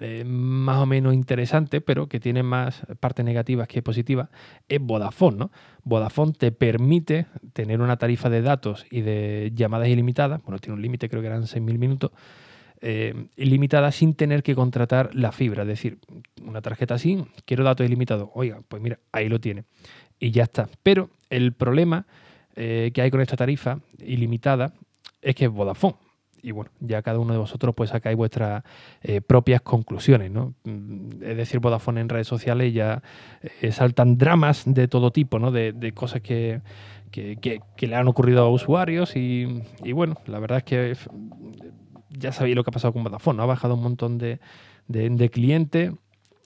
eh, 0.00 0.24
más 0.24 0.78
o 0.78 0.86
menos 0.86 1.14
interesante, 1.14 1.80
pero 1.80 2.08
que 2.08 2.20
tiene 2.20 2.42
más 2.42 2.82
partes 3.00 3.24
negativas 3.24 3.68
que 3.68 3.82
positivas, 3.82 4.28
es 4.68 4.80
Vodafone. 4.80 5.36
¿no? 5.36 5.50
Vodafone 5.84 6.32
te 6.32 6.52
permite 6.52 7.26
tener 7.52 7.80
una 7.80 7.96
tarifa 7.96 8.28
de 8.30 8.42
datos 8.42 8.86
y 8.90 9.02
de 9.02 9.52
llamadas 9.54 9.88
ilimitadas, 9.88 10.42
bueno, 10.42 10.58
tiene 10.58 10.74
un 10.74 10.82
límite, 10.82 11.08
creo 11.08 11.22
que 11.22 11.28
eran 11.28 11.42
6.000 11.42 11.78
minutos, 11.78 12.10
eh, 12.80 13.28
ilimitada 13.36 13.92
sin 13.92 14.14
tener 14.14 14.42
que 14.42 14.54
contratar 14.54 15.14
la 15.14 15.32
fibra. 15.32 15.62
Es 15.62 15.68
decir, 15.68 15.98
una 16.42 16.60
tarjeta 16.60 16.98
SIM, 16.98 17.26
quiero 17.44 17.64
datos 17.64 17.86
ilimitados. 17.86 18.28
Oiga, 18.34 18.60
pues 18.68 18.82
mira, 18.82 18.98
ahí 19.12 19.28
lo 19.28 19.40
tiene. 19.40 19.64
Y 20.18 20.32
ya 20.32 20.44
está. 20.44 20.68
Pero 20.82 21.10
el 21.30 21.52
problema 21.52 22.06
eh, 22.56 22.90
que 22.92 23.00
hay 23.02 23.10
con 23.10 23.20
esta 23.20 23.36
tarifa 23.36 23.78
ilimitada 23.98 24.72
es 25.22 25.34
que 25.34 25.46
es 25.46 25.50
Vodafone 25.50 26.03
y 26.44 26.50
bueno, 26.52 26.70
ya 26.80 27.00
cada 27.00 27.18
uno 27.18 27.32
de 27.32 27.38
vosotros 27.38 27.74
pues 27.74 27.90
sacáis 27.90 28.16
vuestras 28.16 28.62
eh, 29.02 29.22
propias 29.22 29.62
conclusiones, 29.62 30.30
¿no? 30.30 30.54
Mm, 30.64 31.22
es 31.22 31.36
decir, 31.38 31.58
Vodafone 31.58 32.02
en 32.02 32.10
redes 32.10 32.28
sociales 32.28 32.74
ya 32.74 33.02
eh, 33.62 33.72
saltan 33.72 34.18
dramas 34.18 34.62
de 34.66 34.86
todo 34.86 35.10
tipo, 35.10 35.38
¿no? 35.38 35.50
De, 35.50 35.92
cosas 35.94 36.20
que, 36.20 36.60
le 37.14 37.96
han 37.96 38.08
ocurrido 38.08 38.42
a 38.42 38.50
usuarios 38.50 39.16
y, 39.16 39.64
bueno, 39.94 40.16
la 40.26 40.38
verdad 40.38 40.58
es 40.58 40.64
que 40.64 40.96
ya 42.10 42.30
sabéis 42.30 42.56
lo 42.56 42.62
que 42.62 42.70
ha 42.70 42.72
pasado 42.72 42.92
con 42.92 43.04
Vodafone, 43.04 43.42
Ha 43.42 43.46
bajado 43.46 43.74
un 43.74 43.82
montón 43.82 44.18
de, 44.18 44.38
de 44.86 45.30
clientes 45.30 45.92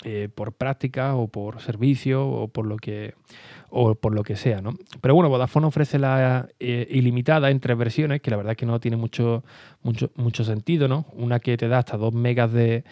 eh, 0.04 0.28
por 0.32 0.52
práctica 0.52 1.16
o 1.16 1.26
por 1.26 1.60
servicio 1.60 2.24
o 2.24 2.46
por 2.46 2.66
lo 2.66 2.76
que 2.76 3.14
o 3.70 3.96
por 3.96 4.14
lo 4.14 4.22
que 4.22 4.36
sea, 4.36 4.60
¿no? 4.60 4.70
Pero 5.00 5.14
bueno, 5.14 5.28
Vodafone 5.28 5.66
ofrece 5.66 5.98
la 5.98 6.48
eh, 6.60 6.86
ilimitada 6.88 7.50
en 7.50 7.58
tres 7.58 7.76
versiones, 7.76 8.22
que 8.22 8.30
la 8.30 8.36
verdad 8.36 8.52
es 8.52 8.56
que 8.56 8.64
no 8.64 8.78
tiene 8.78 8.96
mucho, 8.96 9.42
mucho, 9.82 10.12
mucho 10.14 10.44
sentido, 10.44 10.86
¿no? 10.86 11.04
Una 11.14 11.40
que 11.40 11.56
te 11.56 11.66
da 11.66 11.78
hasta 11.78 11.96
2 11.96 12.14
megas 12.14 12.52
de, 12.52 12.84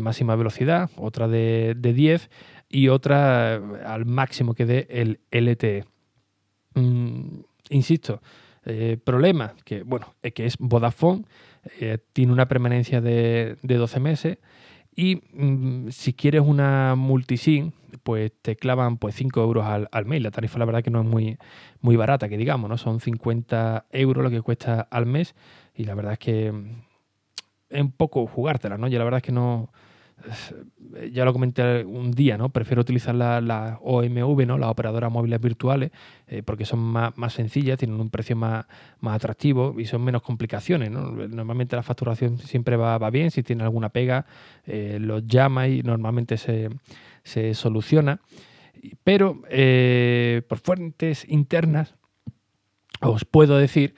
máxima 0.00 0.36
velocidad, 0.36 0.88
otra 0.96 1.28
de, 1.28 1.74
de 1.76 1.92
10 1.92 2.30
y 2.70 2.88
otra 2.88 3.56
al 3.84 4.06
máximo 4.06 4.54
que 4.54 4.64
dé 4.64 4.86
el 4.88 5.20
LTE. 5.30 5.84
Mm, 6.74 7.40
insisto, 7.68 8.22
problema 9.04 9.52
que, 9.66 9.82
bueno, 9.82 10.14
que 10.34 10.46
es 10.46 10.56
Vodafone, 10.58 11.24
tiene 12.14 12.32
una 12.32 12.48
permanencia 12.48 13.02
de, 13.02 13.56
de 13.62 13.76
12 13.76 14.00
meses 14.00 14.38
y 14.96 15.22
mm, 15.32 15.88
si 15.90 16.12
quieres 16.12 16.42
una 16.42 16.94
multisim, 16.94 17.72
pues 18.02 18.32
te 18.42 18.56
clavan 18.56 18.98
pues 18.98 19.14
5 19.14 19.42
euros 19.42 19.64
al, 19.64 19.88
al, 19.92 20.06
mes. 20.06 20.22
La 20.22 20.30
tarifa 20.30 20.58
la 20.58 20.64
verdad 20.64 20.82
que 20.82 20.90
no 20.90 21.00
es 21.00 21.06
muy, 21.06 21.38
muy 21.80 21.96
barata, 21.96 22.28
que 22.28 22.36
digamos, 22.36 22.68
¿no? 22.68 22.78
Son 22.78 23.00
50 23.00 23.86
euros 23.90 24.24
lo 24.24 24.30
que 24.30 24.42
cuesta 24.42 24.80
al 24.90 25.06
mes 25.06 25.34
y 25.74 25.84
la 25.84 25.94
verdad 25.94 26.14
es 26.14 26.18
que 26.18 26.52
es 27.68 27.80
un 27.80 27.92
poco 27.92 28.26
jugártela, 28.26 28.78
¿no? 28.78 28.88
Yo 28.88 28.98
la 28.98 29.04
verdad 29.04 29.18
es 29.18 29.24
que 29.24 29.32
no, 29.32 29.70
ya 31.12 31.24
lo 31.24 31.32
comenté 31.32 31.84
un 31.84 32.12
día, 32.12 32.38
¿no? 32.38 32.48
Prefiero 32.48 32.80
utilizar 32.80 33.14
las 33.14 33.42
la 33.42 33.78
OMV, 33.82 34.46
¿no? 34.46 34.58
Las 34.58 34.70
operadoras 34.70 35.10
móviles 35.10 35.40
virtuales, 35.40 35.90
eh, 36.26 36.42
porque 36.42 36.64
son 36.64 36.80
más, 36.80 37.32
sencillas, 37.32 37.78
tienen 37.78 38.00
un 38.00 38.10
precio 38.10 38.36
más, 38.36 38.66
más 39.00 39.16
atractivo 39.16 39.78
y 39.78 39.86
son 39.86 40.02
menos 40.02 40.22
complicaciones, 40.22 40.90
¿no? 40.90 41.10
Normalmente 41.10 41.76
la 41.76 41.82
facturación 41.82 42.38
siempre 42.38 42.76
va, 42.76 43.10
bien, 43.10 43.30
si 43.30 43.42
tiene 43.42 43.64
alguna 43.64 43.90
pega, 43.90 44.26
eh, 44.66 44.98
los 45.00 45.26
llama 45.26 45.68
y 45.68 45.82
normalmente 45.82 46.36
se, 46.36 46.70
soluciona. 47.54 48.20
Pero 49.02 49.42
eh, 49.48 50.42
por 50.48 50.58
fuentes 50.58 51.26
internas 51.28 51.94
os 53.00 53.24
puedo 53.24 53.56
decir 53.56 53.94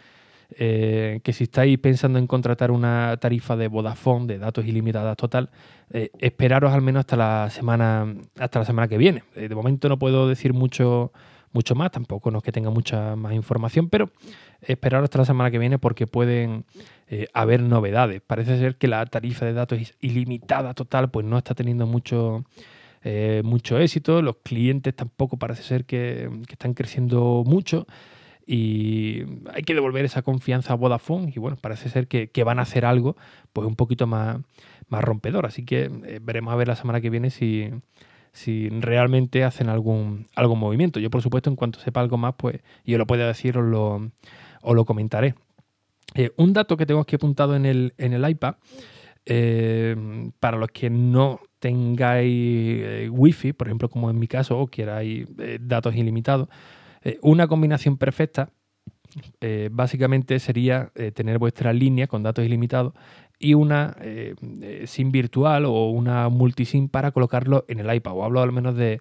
eh, 0.50 1.20
que 1.24 1.32
si 1.32 1.44
estáis 1.44 1.76
pensando 1.78 2.18
en 2.18 2.26
contratar 2.26 2.70
una 2.70 3.16
tarifa 3.18 3.56
de 3.56 3.66
Vodafone 3.66 4.26
de 4.26 4.38
datos 4.38 4.64
ilimitados 4.64 5.16
total, 5.16 5.50
eh, 5.90 6.10
esperaros 6.18 6.72
al 6.72 6.82
menos 6.82 7.00
hasta 7.00 7.16
la 7.16 7.50
semana, 7.50 8.14
hasta 8.38 8.60
la 8.60 8.64
semana 8.64 8.86
que 8.86 8.96
viene. 8.96 9.24
Eh, 9.34 9.48
de 9.48 9.54
momento 9.54 9.88
no 9.88 9.98
puedo 9.98 10.28
decir 10.28 10.52
mucho, 10.52 11.12
mucho 11.52 11.74
más, 11.74 11.90
tampoco 11.90 12.30
no 12.30 12.38
es 12.38 12.44
que 12.44 12.52
tenga 12.52 12.70
mucha 12.70 13.16
más 13.16 13.32
información, 13.34 13.88
pero 13.88 14.10
esperaros 14.60 15.04
hasta 15.04 15.18
la 15.18 15.24
semana 15.24 15.50
que 15.50 15.58
viene 15.58 15.78
porque 15.78 16.06
pueden 16.06 16.64
haber 17.34 17.62
novedades. 17.62 18.20
Parece 18.20 18.58
ser 18.58 18.76
que 18.76 18.88
la 18.88 19.06
tarifa 19.06 19.46
de 19.46 19.52
datos 19.52 19.94
ilimitada 20.00 20.74
total 20.74 21.08
pues 21.08 21.24
no 21.24 21.38
está 21.38 21.54
teniendo 21.54 21.86
mucho, 21.86 22.44
mucho 23.44 23.78
éxito, 23.78 24.22
los 24.22 24.36
clientes 24.42 24.94
tampoco 24.94 25.36
parece 25.36 25.62
ser 25.62 25.84
que, 25.84 26.28
que 26.48 26.54
están 26.54 26.74
creciendo 26.74 27.44
mucho 27.46 27.86
y 28.46 29.24
hay 29.52 29.62
que 29.64 29.74
devolver 29.74 30.04
esa 30.04 30.22
confianza 30.22 30.72
a 30.72 30.76
Vodafone 30.76 31.32
y 31.34 31.40
bueno, 31.40 31.56
parece 31.60 31.88
ser 31.88 32.06
que, 32.06 32.30
van 32.44 32.60
a 32.60 32.62
hacer 32.62 32.84
algo 32.84 33.16
pues 33.52 33.66
un 33.66 33.74
poquito 33.74 34.06
más, 34.06 34.38
más 34.88 35.02
rompedor, 35.02 35.46
así 35.46 35.64
que 35.64 35.90
eh, 36.06 36.20
veremos 36.22 36.54
a 36.54 36.56
ver 36.56 36.68
la 36.68 36.76
semana 36.76 37.00
que 37.00 37.10
viene 37.10 37.30
si, 37.30 37.70
si 38.32 38.68
realmente 38.68 39.42
hacen 39.42 39.68
algún, 39.68 40.28
algún 40.36 40.60
movimiento. 40.60 41.00
Yo 41.00 41.10
por 41.10 41.22
supuesto 41.22 41.50
en 41.50 41.56
cuanto 41.56 41.80
sepa 41.80 42.00
algo 42.00 42.18
más 42.18 42.34
pues 42.38 42.60
yo 42.84 42.98
lo 42.98 43.06
puedo 43.06 43.26
decir 43.26 43.58
os 43.58 43.64
lo, 43.64 44.12
lo 44.62 44.84
comentaré. 44.84 45.34
Eh, 46.14 46.30
un 46.36 46.52
dato 46.52 46.76
que 46.76 46.86
tengo 46.86 47.00
aquí 47.00 47.16
apuntado 47.16 47.56
en 47.56 47.66
el, 47.66 47.94
en 47.98 48.12
el 48.12 48.28
iPad, 48.28 48.54
eh, 49.28 50.30
para 50.38 50.56
los 50.56 50.70
que 50.70 50.88
no 50.88 51.40
tengáis 51.58 53.10
wifi, 53.10 53.52
por 53.52 53.66
ejemplo 53.66 53.88
como 53.88 54.08
en 54.08 54.20
mi 54.20 54.28
caso, 54.28 54.56
o 54.56 54.68
queráis 54.68 55.26
datos 55.60 55.96
ilimitados, 55.96 56.48
eh, 57.06 57.20
una 57.22 57.46
combinación 57.46 57.98
perfecta 57.98 58.50
eh, 59.40 59.68
básicamente 59.70 60.40
sería 60.40 60.90
eh, 60.96 61.12
tener 61.12 61.38
vuestra 61.38 61.72
línea 61.72 62.08
con 62.08 62.24
datos 62.24 62.44
ilimitados 62.44 62.94
y 63.38 63.54
una 63.54 63.94
SIM 64.86 65.12
virtual 65.12 65.66
o 65.66 65.90
una 65.90 66.30
multisim 66.30 66.88
para 66.88 67.12
colocarlo 67.12 67.66
en 67.68 67.78
el 67.80 67.94
iPad. 67.94 68.14
O 68.14 68.24
hablo 68.24 68.40
al 68.40 68.50
menos 68.50 68.74
de, 68.74 68.98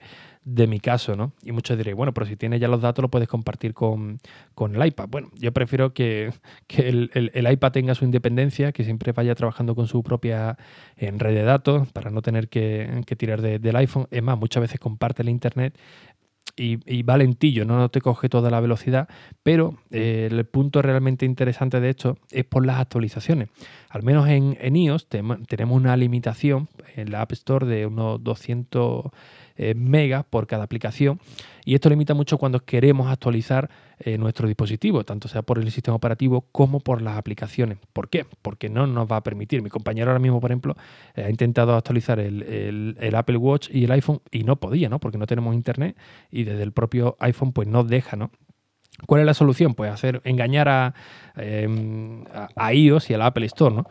mi 0.68 0.82
caso, 0.82 1.16
¿no? 1.16 1.32
Y 1.42 1.54
muchos 1.54 1.78
diréis, 1.78 1.96
bueno, 1.96 2.14
pero 2.14 2.26
si 2.26 2.36
tienes 2.36 2.60
ya 2.60 2.68
los 2.68 2.82
datos 2.82 3.02
lo 3.02 3.10
puedes 3.10 3.30
compartir 3.30 3.74
con, 3.74 4.20
el 4.60 4.86
iPad. 4.86 5.08
Bueno, 5.08 5.30
yo 5.36 5.54
prefiero 5.54 5.94
que, 5.94 6.34
el, 6.68 7.50
iPad 7.50 7.72
tenga 7.72 7.96
su 7.96 8.04
independencia, 8.04 8.74
que 8.74 8.84
siempre 8.84 9.14
vaya 9.14 9.36
trabajando 9.36 9.74
con 9.74 9.88
su 9.88 10.04
propia 10.04 10.58
red 10.98 11.34
de 11.34 11.44
datos 11.44 11.90
para 11.94 12.12
no 12.12 12.22
tener 12.22 12.50
que, 12.50 13.04
tirar 13.18 13.42
del 13.42 13.76
iPhone. 13.78 14.08
Es 14.12 14.22
más, 14.22 14.38
muchas 14.38 14.60
veces 14.60 14.82
comparte 14.82 15.22
el 15.22 15.30
Internet 15.30 15.80
y, 16.58 17.04
va 17.04 17.18
lentillo, 17.18 17.66
¿no? 17.66 17.90
te 17.90 18.02
coge 18.02 18.30
toda 18.30 18.50
la 18.50 18.60
velocidad, 18.60 19.10
pero 19.44 19.76
eh, 19.92 20.30
el 20.32 20.46
punto 20.46 20.82
realmente 20.82 21.26
interesante 21.26 21.80
de 21.80 21.90
esto 21.90 22.18
es 22.32 22.46
por 22.46 22.66
las 22.66 22.80
actualizaciones. 22.80 23.50
Al 23.90 24.03
menos 24.03 24.27
en, 24.27 24.58
en 24.60 24.75
iOS 24.75 25.08
tenemos 25.08 25.77
una 25.77 25.96
limitación 25.98 26.68
en 26.96 27.12
la 27.12 27.22
App 27.22 27.34
Store 27.34 27.66
de 27.66 27.86
unos 27.86 28.24
200 28.24 29.12
eh, 29.57 29.74
megas 29.75 30.25
por 30.25 30.48
cada 30.48 30.63
aplicación 30.63 31.20
y 31.65 31.74
esto 31.74 31.89
limita 31.89 32.13
mucho 32.13 32.37
cuando 32.37 32.59
queremos 32.59 33.07
actualizar 33.07 33.70
eh, 34.00 34.18
nuestro 34.18 34.48
dispositivo, 34.48 35.03
tanto 35.03 35.27
sea 35.27 35.41
por 35.41 35.57
el 35.57 35.72
sistema 35.72 35.96
operativo 35.96 36.41
como 36.51 36.79
por 36.79 37.01
las 37.01 37.18
aplicaciones. 37.18 37.79
¿Por 37.91 38.09
qué? 38.09 38.25
Porque 38.41 38.70
no 38.70 38.85
nos 38.85 39.09
va 39.11 39.18
a 39.18 39.24
permitir. 39.24 39.63
Mi 39.63 39.70
compañero 39.70 40.11
ahora 40.11 40.20
mismo, 40.20 40.39
por 40.39 40.51
ejemplo, 40.51 40.75
eh, 41.15 41.24
ha 41.24 41.29
intentado 41.29 41.75
actualizar 41.75 42.20
el, 42.20 42.98
Apple 43.15 43.37
Watch 43.37 43.70
y 43.72 43.85
el 43.85 43.91
iPhone 43.91 44.22
y 44.29 44.44
no 44.44 44.57
podía, 44.57 44.89
¿no? 44.89 45.00
Porque 45.00 45.18
no 45.18 45.25
tenemos 45.25 45.55
internet 45.55 45.98
y 46.29 46.44
desde 46.44 46.61
el 46.61 46.72
propio 46.72 47.15
iPhone 47.20 47.51
pues 47.51 47.68
no 47.68 47.83
deja, 47.83 48.15
¿no? 48.15 48.31
¿Cuál 49.07 49.22
es 49.22 49.25
la 49.25 49.33
solución? 49.33 49.74
Pues 49.74 49.91
hacer 49.91 50.22
engañar 50.24 50.70
a, 50.70 50.94
a, 52.55 52.74
iOS 52.74 53.09
y 53.09 53.13
a 53.13 53.18
la 53.18 53.25
Apple 53.27 53.46
Store, 53.46 53.75
¿no? 53.75 53.87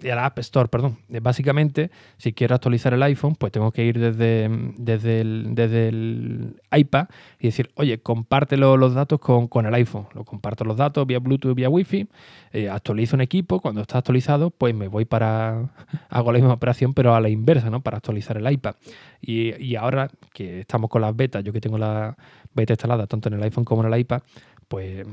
De 0.00 0.14
la 0.14 0.26
App 0.26 0.38
Store, 0.38 0.68
perdón. 0.68 0.98
Eh, 1.08 1.20
básicamente, 1.20 1.90
si 2.16 2.32
quiero 2.32 2.54
actualizar 2.54 2.94
el 2.94 3.02
iPhone, 3.02 3.34
pues 3.34 3.52
tengo 3.52 3.70
que 3.72 3.84
ir 3.84 3.98
desde, 3.98 4.44
el, 4.44 5.54
desde 5.54 5.88
el 5.88 6.62
iPad 6.72 7.08
y 7.38 7.46
decir, 7.48 7.70
oye, 7.74 7.98
compártelo 7.98 8.76
los 8.76 8.94
datos 8.94 9.20
con, 9.20 9.48
con, 9.48 9.66
el 9.66 9.74
iPhone. 9.74 10.06
Lo 10.14 10.24
comparto 10.24 10.64
los 10.64 10.76
datos 10.76 11.06
vía 11.06 11.18
Bluetooth, 11.18 11.54
vía 11.54 11.68
Wi-Fi, 11.68 12.08
eh, 12.52 12.68
actualizo 12.68 13.16
un 13.16 13.22
equipo, 13.22 13.60
cuando 13.60 13.80
está 13.80 13.98
actualizado, 13.98 14.50
pues 14.50 14.74
me 14.74 14.88
voy 14.88 15.04
para, 15.04 15.70
hago 16.08 16.32
la 16.32 16.38
misma 16.38 16.54
operación, 16.54 16.94
pero 16.94 17.14
a 17.14 17.20
la 17.20 17.28
inversa, 17.28 17.70
¿no? 17.70 17.80
Para 17.80 17.98
actualizar 17.98 18.36
el 18.36 18.50
iPad. 18.50 18.74
Y, 19.20 19.54
y 19.62 19.76
ahora 19.76 20.10
que 20.32 20.60
estamos 20.60 20.90
con 20.90 21.02
las 21.02 21.16
betas, 21.16 21.42
yo 21.42 21.52
que 21.52 21.60
tengo 21.60 21.78
la 21.78 22.16
beta 22.54 22.72
instalada 22.72 23.06
tanto 23.06 23.28
en 23.28 23.34
el 23.34 23.42
iPhone 23.42 23.64
como 23.64 23.84
en 23.84 23.92
el 23.92 24.00
iPad, 24.00 24.22
pues 24.68 25.06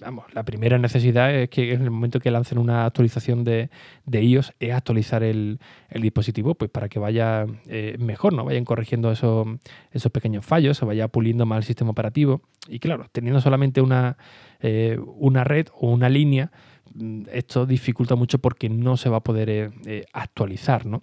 vamos, 0.00 0.24
la 0.34 0.44
primera 0.44 0.78
necesidad 0.78 1.32
es 1.32 1.48
que 1.48 1.72
en 1.72 1.82
el 1.82 1.90
momento 1.90 2.18
que 2.18 2.30
lancen 2.30 2.58
una 2.58 2.86
actualización 2.86 3.44
de, 3.44 3.70
de 4.04 4.22
iOS 4.22 4.52
es 4.58 4.72
actualizar 4.72 5.22
el, 5.22 5.60
dispositivo 5.94 6.54
pues 6.54 6.70
para 6.70 6.88
que 6.88 6.98
vaya 6.98 7.46
eh, 7.66 7.96
mejor, 7.98 8.32
¿no? 8.32 8.44
Vayan 8.44 8.64
corrigiendo 8.64 9.12
esos, 9.12 9.46
esos 9.92 10.10
pequeños 10.10 10.44
fallos, 10.44 10.76
se 10.76 10.84
vaya 10.84 11.08
puliendo 11.08 11.46
más 11.46 11.58
el 11.58 11.64
sistema 11.64 11.90
operativo. 11.90 12.42
Y 12.68 12.80
claro, 12.80 13.06
teniendo 13.12 13.40
solamente 13.40 13.80
una, 13.80 14.16
eh, 14.60 14.98
una 15.16 15.44
red 15.44 15.68
o 15.74 15.90
una 15.90 16.08
línea, 16.08 16.50
mm, 16.94 17.24
esto 17.32 17.64
dificulta 17.66 18.16
mucho 18.16 18.38
porque 18.38 18.68
no 18.68 18.96
se 18.96 19.08
va 19.08 19.18
a 19.18 19.22
poder 19.22 19.50
eh, 19.50 20.04
actualizar, 20.12 20.84
¿no? 20.84 21.02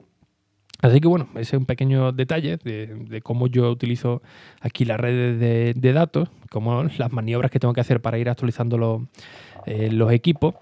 Así 0.85 1.01
que 1.01 1.07
bueno, 1.07 1.27
ese 1.33 1.55
es 1.55 1.59
un 1.59 1.65
pequeño 1.65 2.11
detalle 2.11 2.57
de, 2.57 3.19
cómo 3.23 3.47
yo 3.47 3.71
utilizo 3.71 4.21
aquí 4.61 4.85
las 4.85 4.99
redes 4.99 5.39
de, 5.75 5.93
datos, 5.93 6.29
como 6.51 6.83
las 6.83 7.11
maniobras 7.11 7.49
que 7.49 7.59
tengo 7.59 7.73
que 7.73 7.81
hacer 7.81 8.01
para 8.01 8.19
ir 8.19 8.29
actualizando 8.29 9.07
eh, 9.65 9.89
los, 9.91 10.11
equipos. 10.11 10.53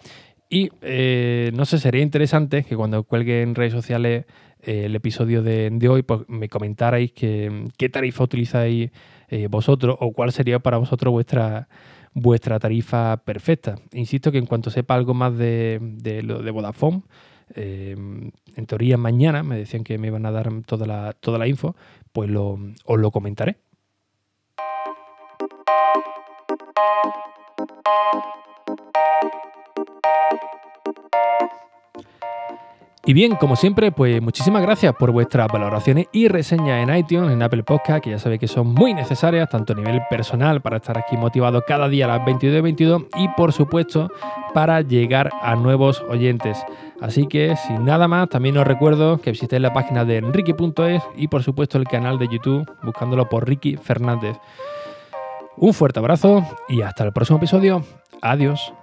Y 0.49 0.69
eh, 0.81 1.51
no 1.53 1.65
sé, 1.65 1.77
sería 1.77 2.01
interesante 2.01 2.63
que 2.63 2.77
cuando 2.77 3.03
cuelgue 3.03 3.41
en 3.41 3.53
redes 3.53 3.73
sociales 3.73 4.25
eh, 4.62 4.86
el 4.86 4.95
episodio 4.95 5.43
de, 5.43 5.88
hoy, 5.89 6.03
pues 6.03 6.21
me 6.29 6.47
comentarais 6.47 7.12
qué 7.12 7.89
tarifa 7.91 8.23
utilizáis 8.23 8.91
vosotros 9.49 9.97
o 9.99 10.13
cuál 10.13 10.31
sería 10.31 10.59
para 10.59 10.77
vosotros 10.77 11.12
vuestra, 11.12 11.67
vuestra 12.13 12.59
tarifa 12.59 13.17
perfecta. 13.25 13.75
Insisto 13.91 14.31
que 14.31 14.38
en 14.38 14.45
cuanto 14.45 14.69
sepa 14.69 14.95
algo 14.95 15.13
más 15.13 15.38
de, 15.38 15.79
de, 15.81 16.21
de 16.21 16.51
Vodafone, 16.51 17.01
eh, 17.56 17.96
en 18.56 18.66
teoría 18.66 18.98
mañana 18.98 19.44
me 19.44 19.58
decían 19.58 19.84
que 19.84 19.98
me 19.98 20.08
iban 20.08 20.26
a 20.26 20.32
dar 20.32 20.50
toda 20.66 20.86
la, 20.86 21.13
toda 21.13 21.38
la 21.38 21.48
info, 21.48 21.76
pues 22.12 22.30
lo, 22.30 22.60
os 22.86 23.00
lo 23.00 23.12
comentaré. 23.12 23.58
Y 33.06 33.12
bien, 33.12 33.36
como 33.36 33.58
siempre, 33.58 33.92
pues 33.92 34.22
muchísimas 34.22 34.62
gracias 34.62 34.96
por 34.98 35.12
vuestras 35.12 35.50
valoraciones 35.52 36.08
y 36.13 36.30
reseñas 36.30 36.88
en 36.88 36.96
iTunes, 36.96 37.34
en 37.34 37.44
Apple 37.44 37.63
Podcast, 37.63 38.02
que 38.02 38.12
ya 38.12 38.20
sabéis 38.20 38.39
que 38.39 38.48
son 38.48 38.68
muy 38.68 38.94
necesarias, 38.94 39.50
tanto 39.50 39.74
a 39.74 39.76
nivel 39.76 40.02
personal 40.10 40.62
para 40.62 40.78
estar 40.78 40.98
aquí 40.98 41.18
motivado 41.18 41.66
cada 41.68 41.89
día 41.89 42.06
a 42.06 42.18
las 42.18 42.26
22 42.26 42.60
y 42.60 42.62
22 42.62 43.04
y 43.18 43.28
por 43.36 43.52
supuesto 43.52 44.10
para 44.54 44.80
llegar 44.80 45.32
a 45.42 45.56
nuevos 45.56 46.02
oyentes. 46.08 46.58
Así 47.02 47.28
que 47.28 47.58
sin 47.58 47.84
nada 47.84 48.08
más, 48.08 48.30
también 48.30 48.58
os 48.58 48.66
recuerdo 48.66 49.20
que 49.20 49.32
visitéis 49.32 49.62
la 49.62 49.74
página 49.74 50.06
de 50.06 50.18
enrique.es 50.20 51.04
y 51.18 51.28
por 51.28 51.44
supuesto 51.44 51.78
el 51.78 51.84
canal 51.84 52.18
de 52.18 52.30
YouTube 52.30 52.66
buscándolo 52.84 53.28
por 53.28 53.46
Ricky 53.46 53.76
Fernández. 53.76 54.38
Un 55.58 55.74
fuerte 55.74 56.00
abrazo 56.00 56.46
y 56.70 56.82
hasta 56.82 57.04
el 57.04 57.12
próximo 57.12 57.38
episodio. 57.38 57.84
Adiós. 58.22 58.74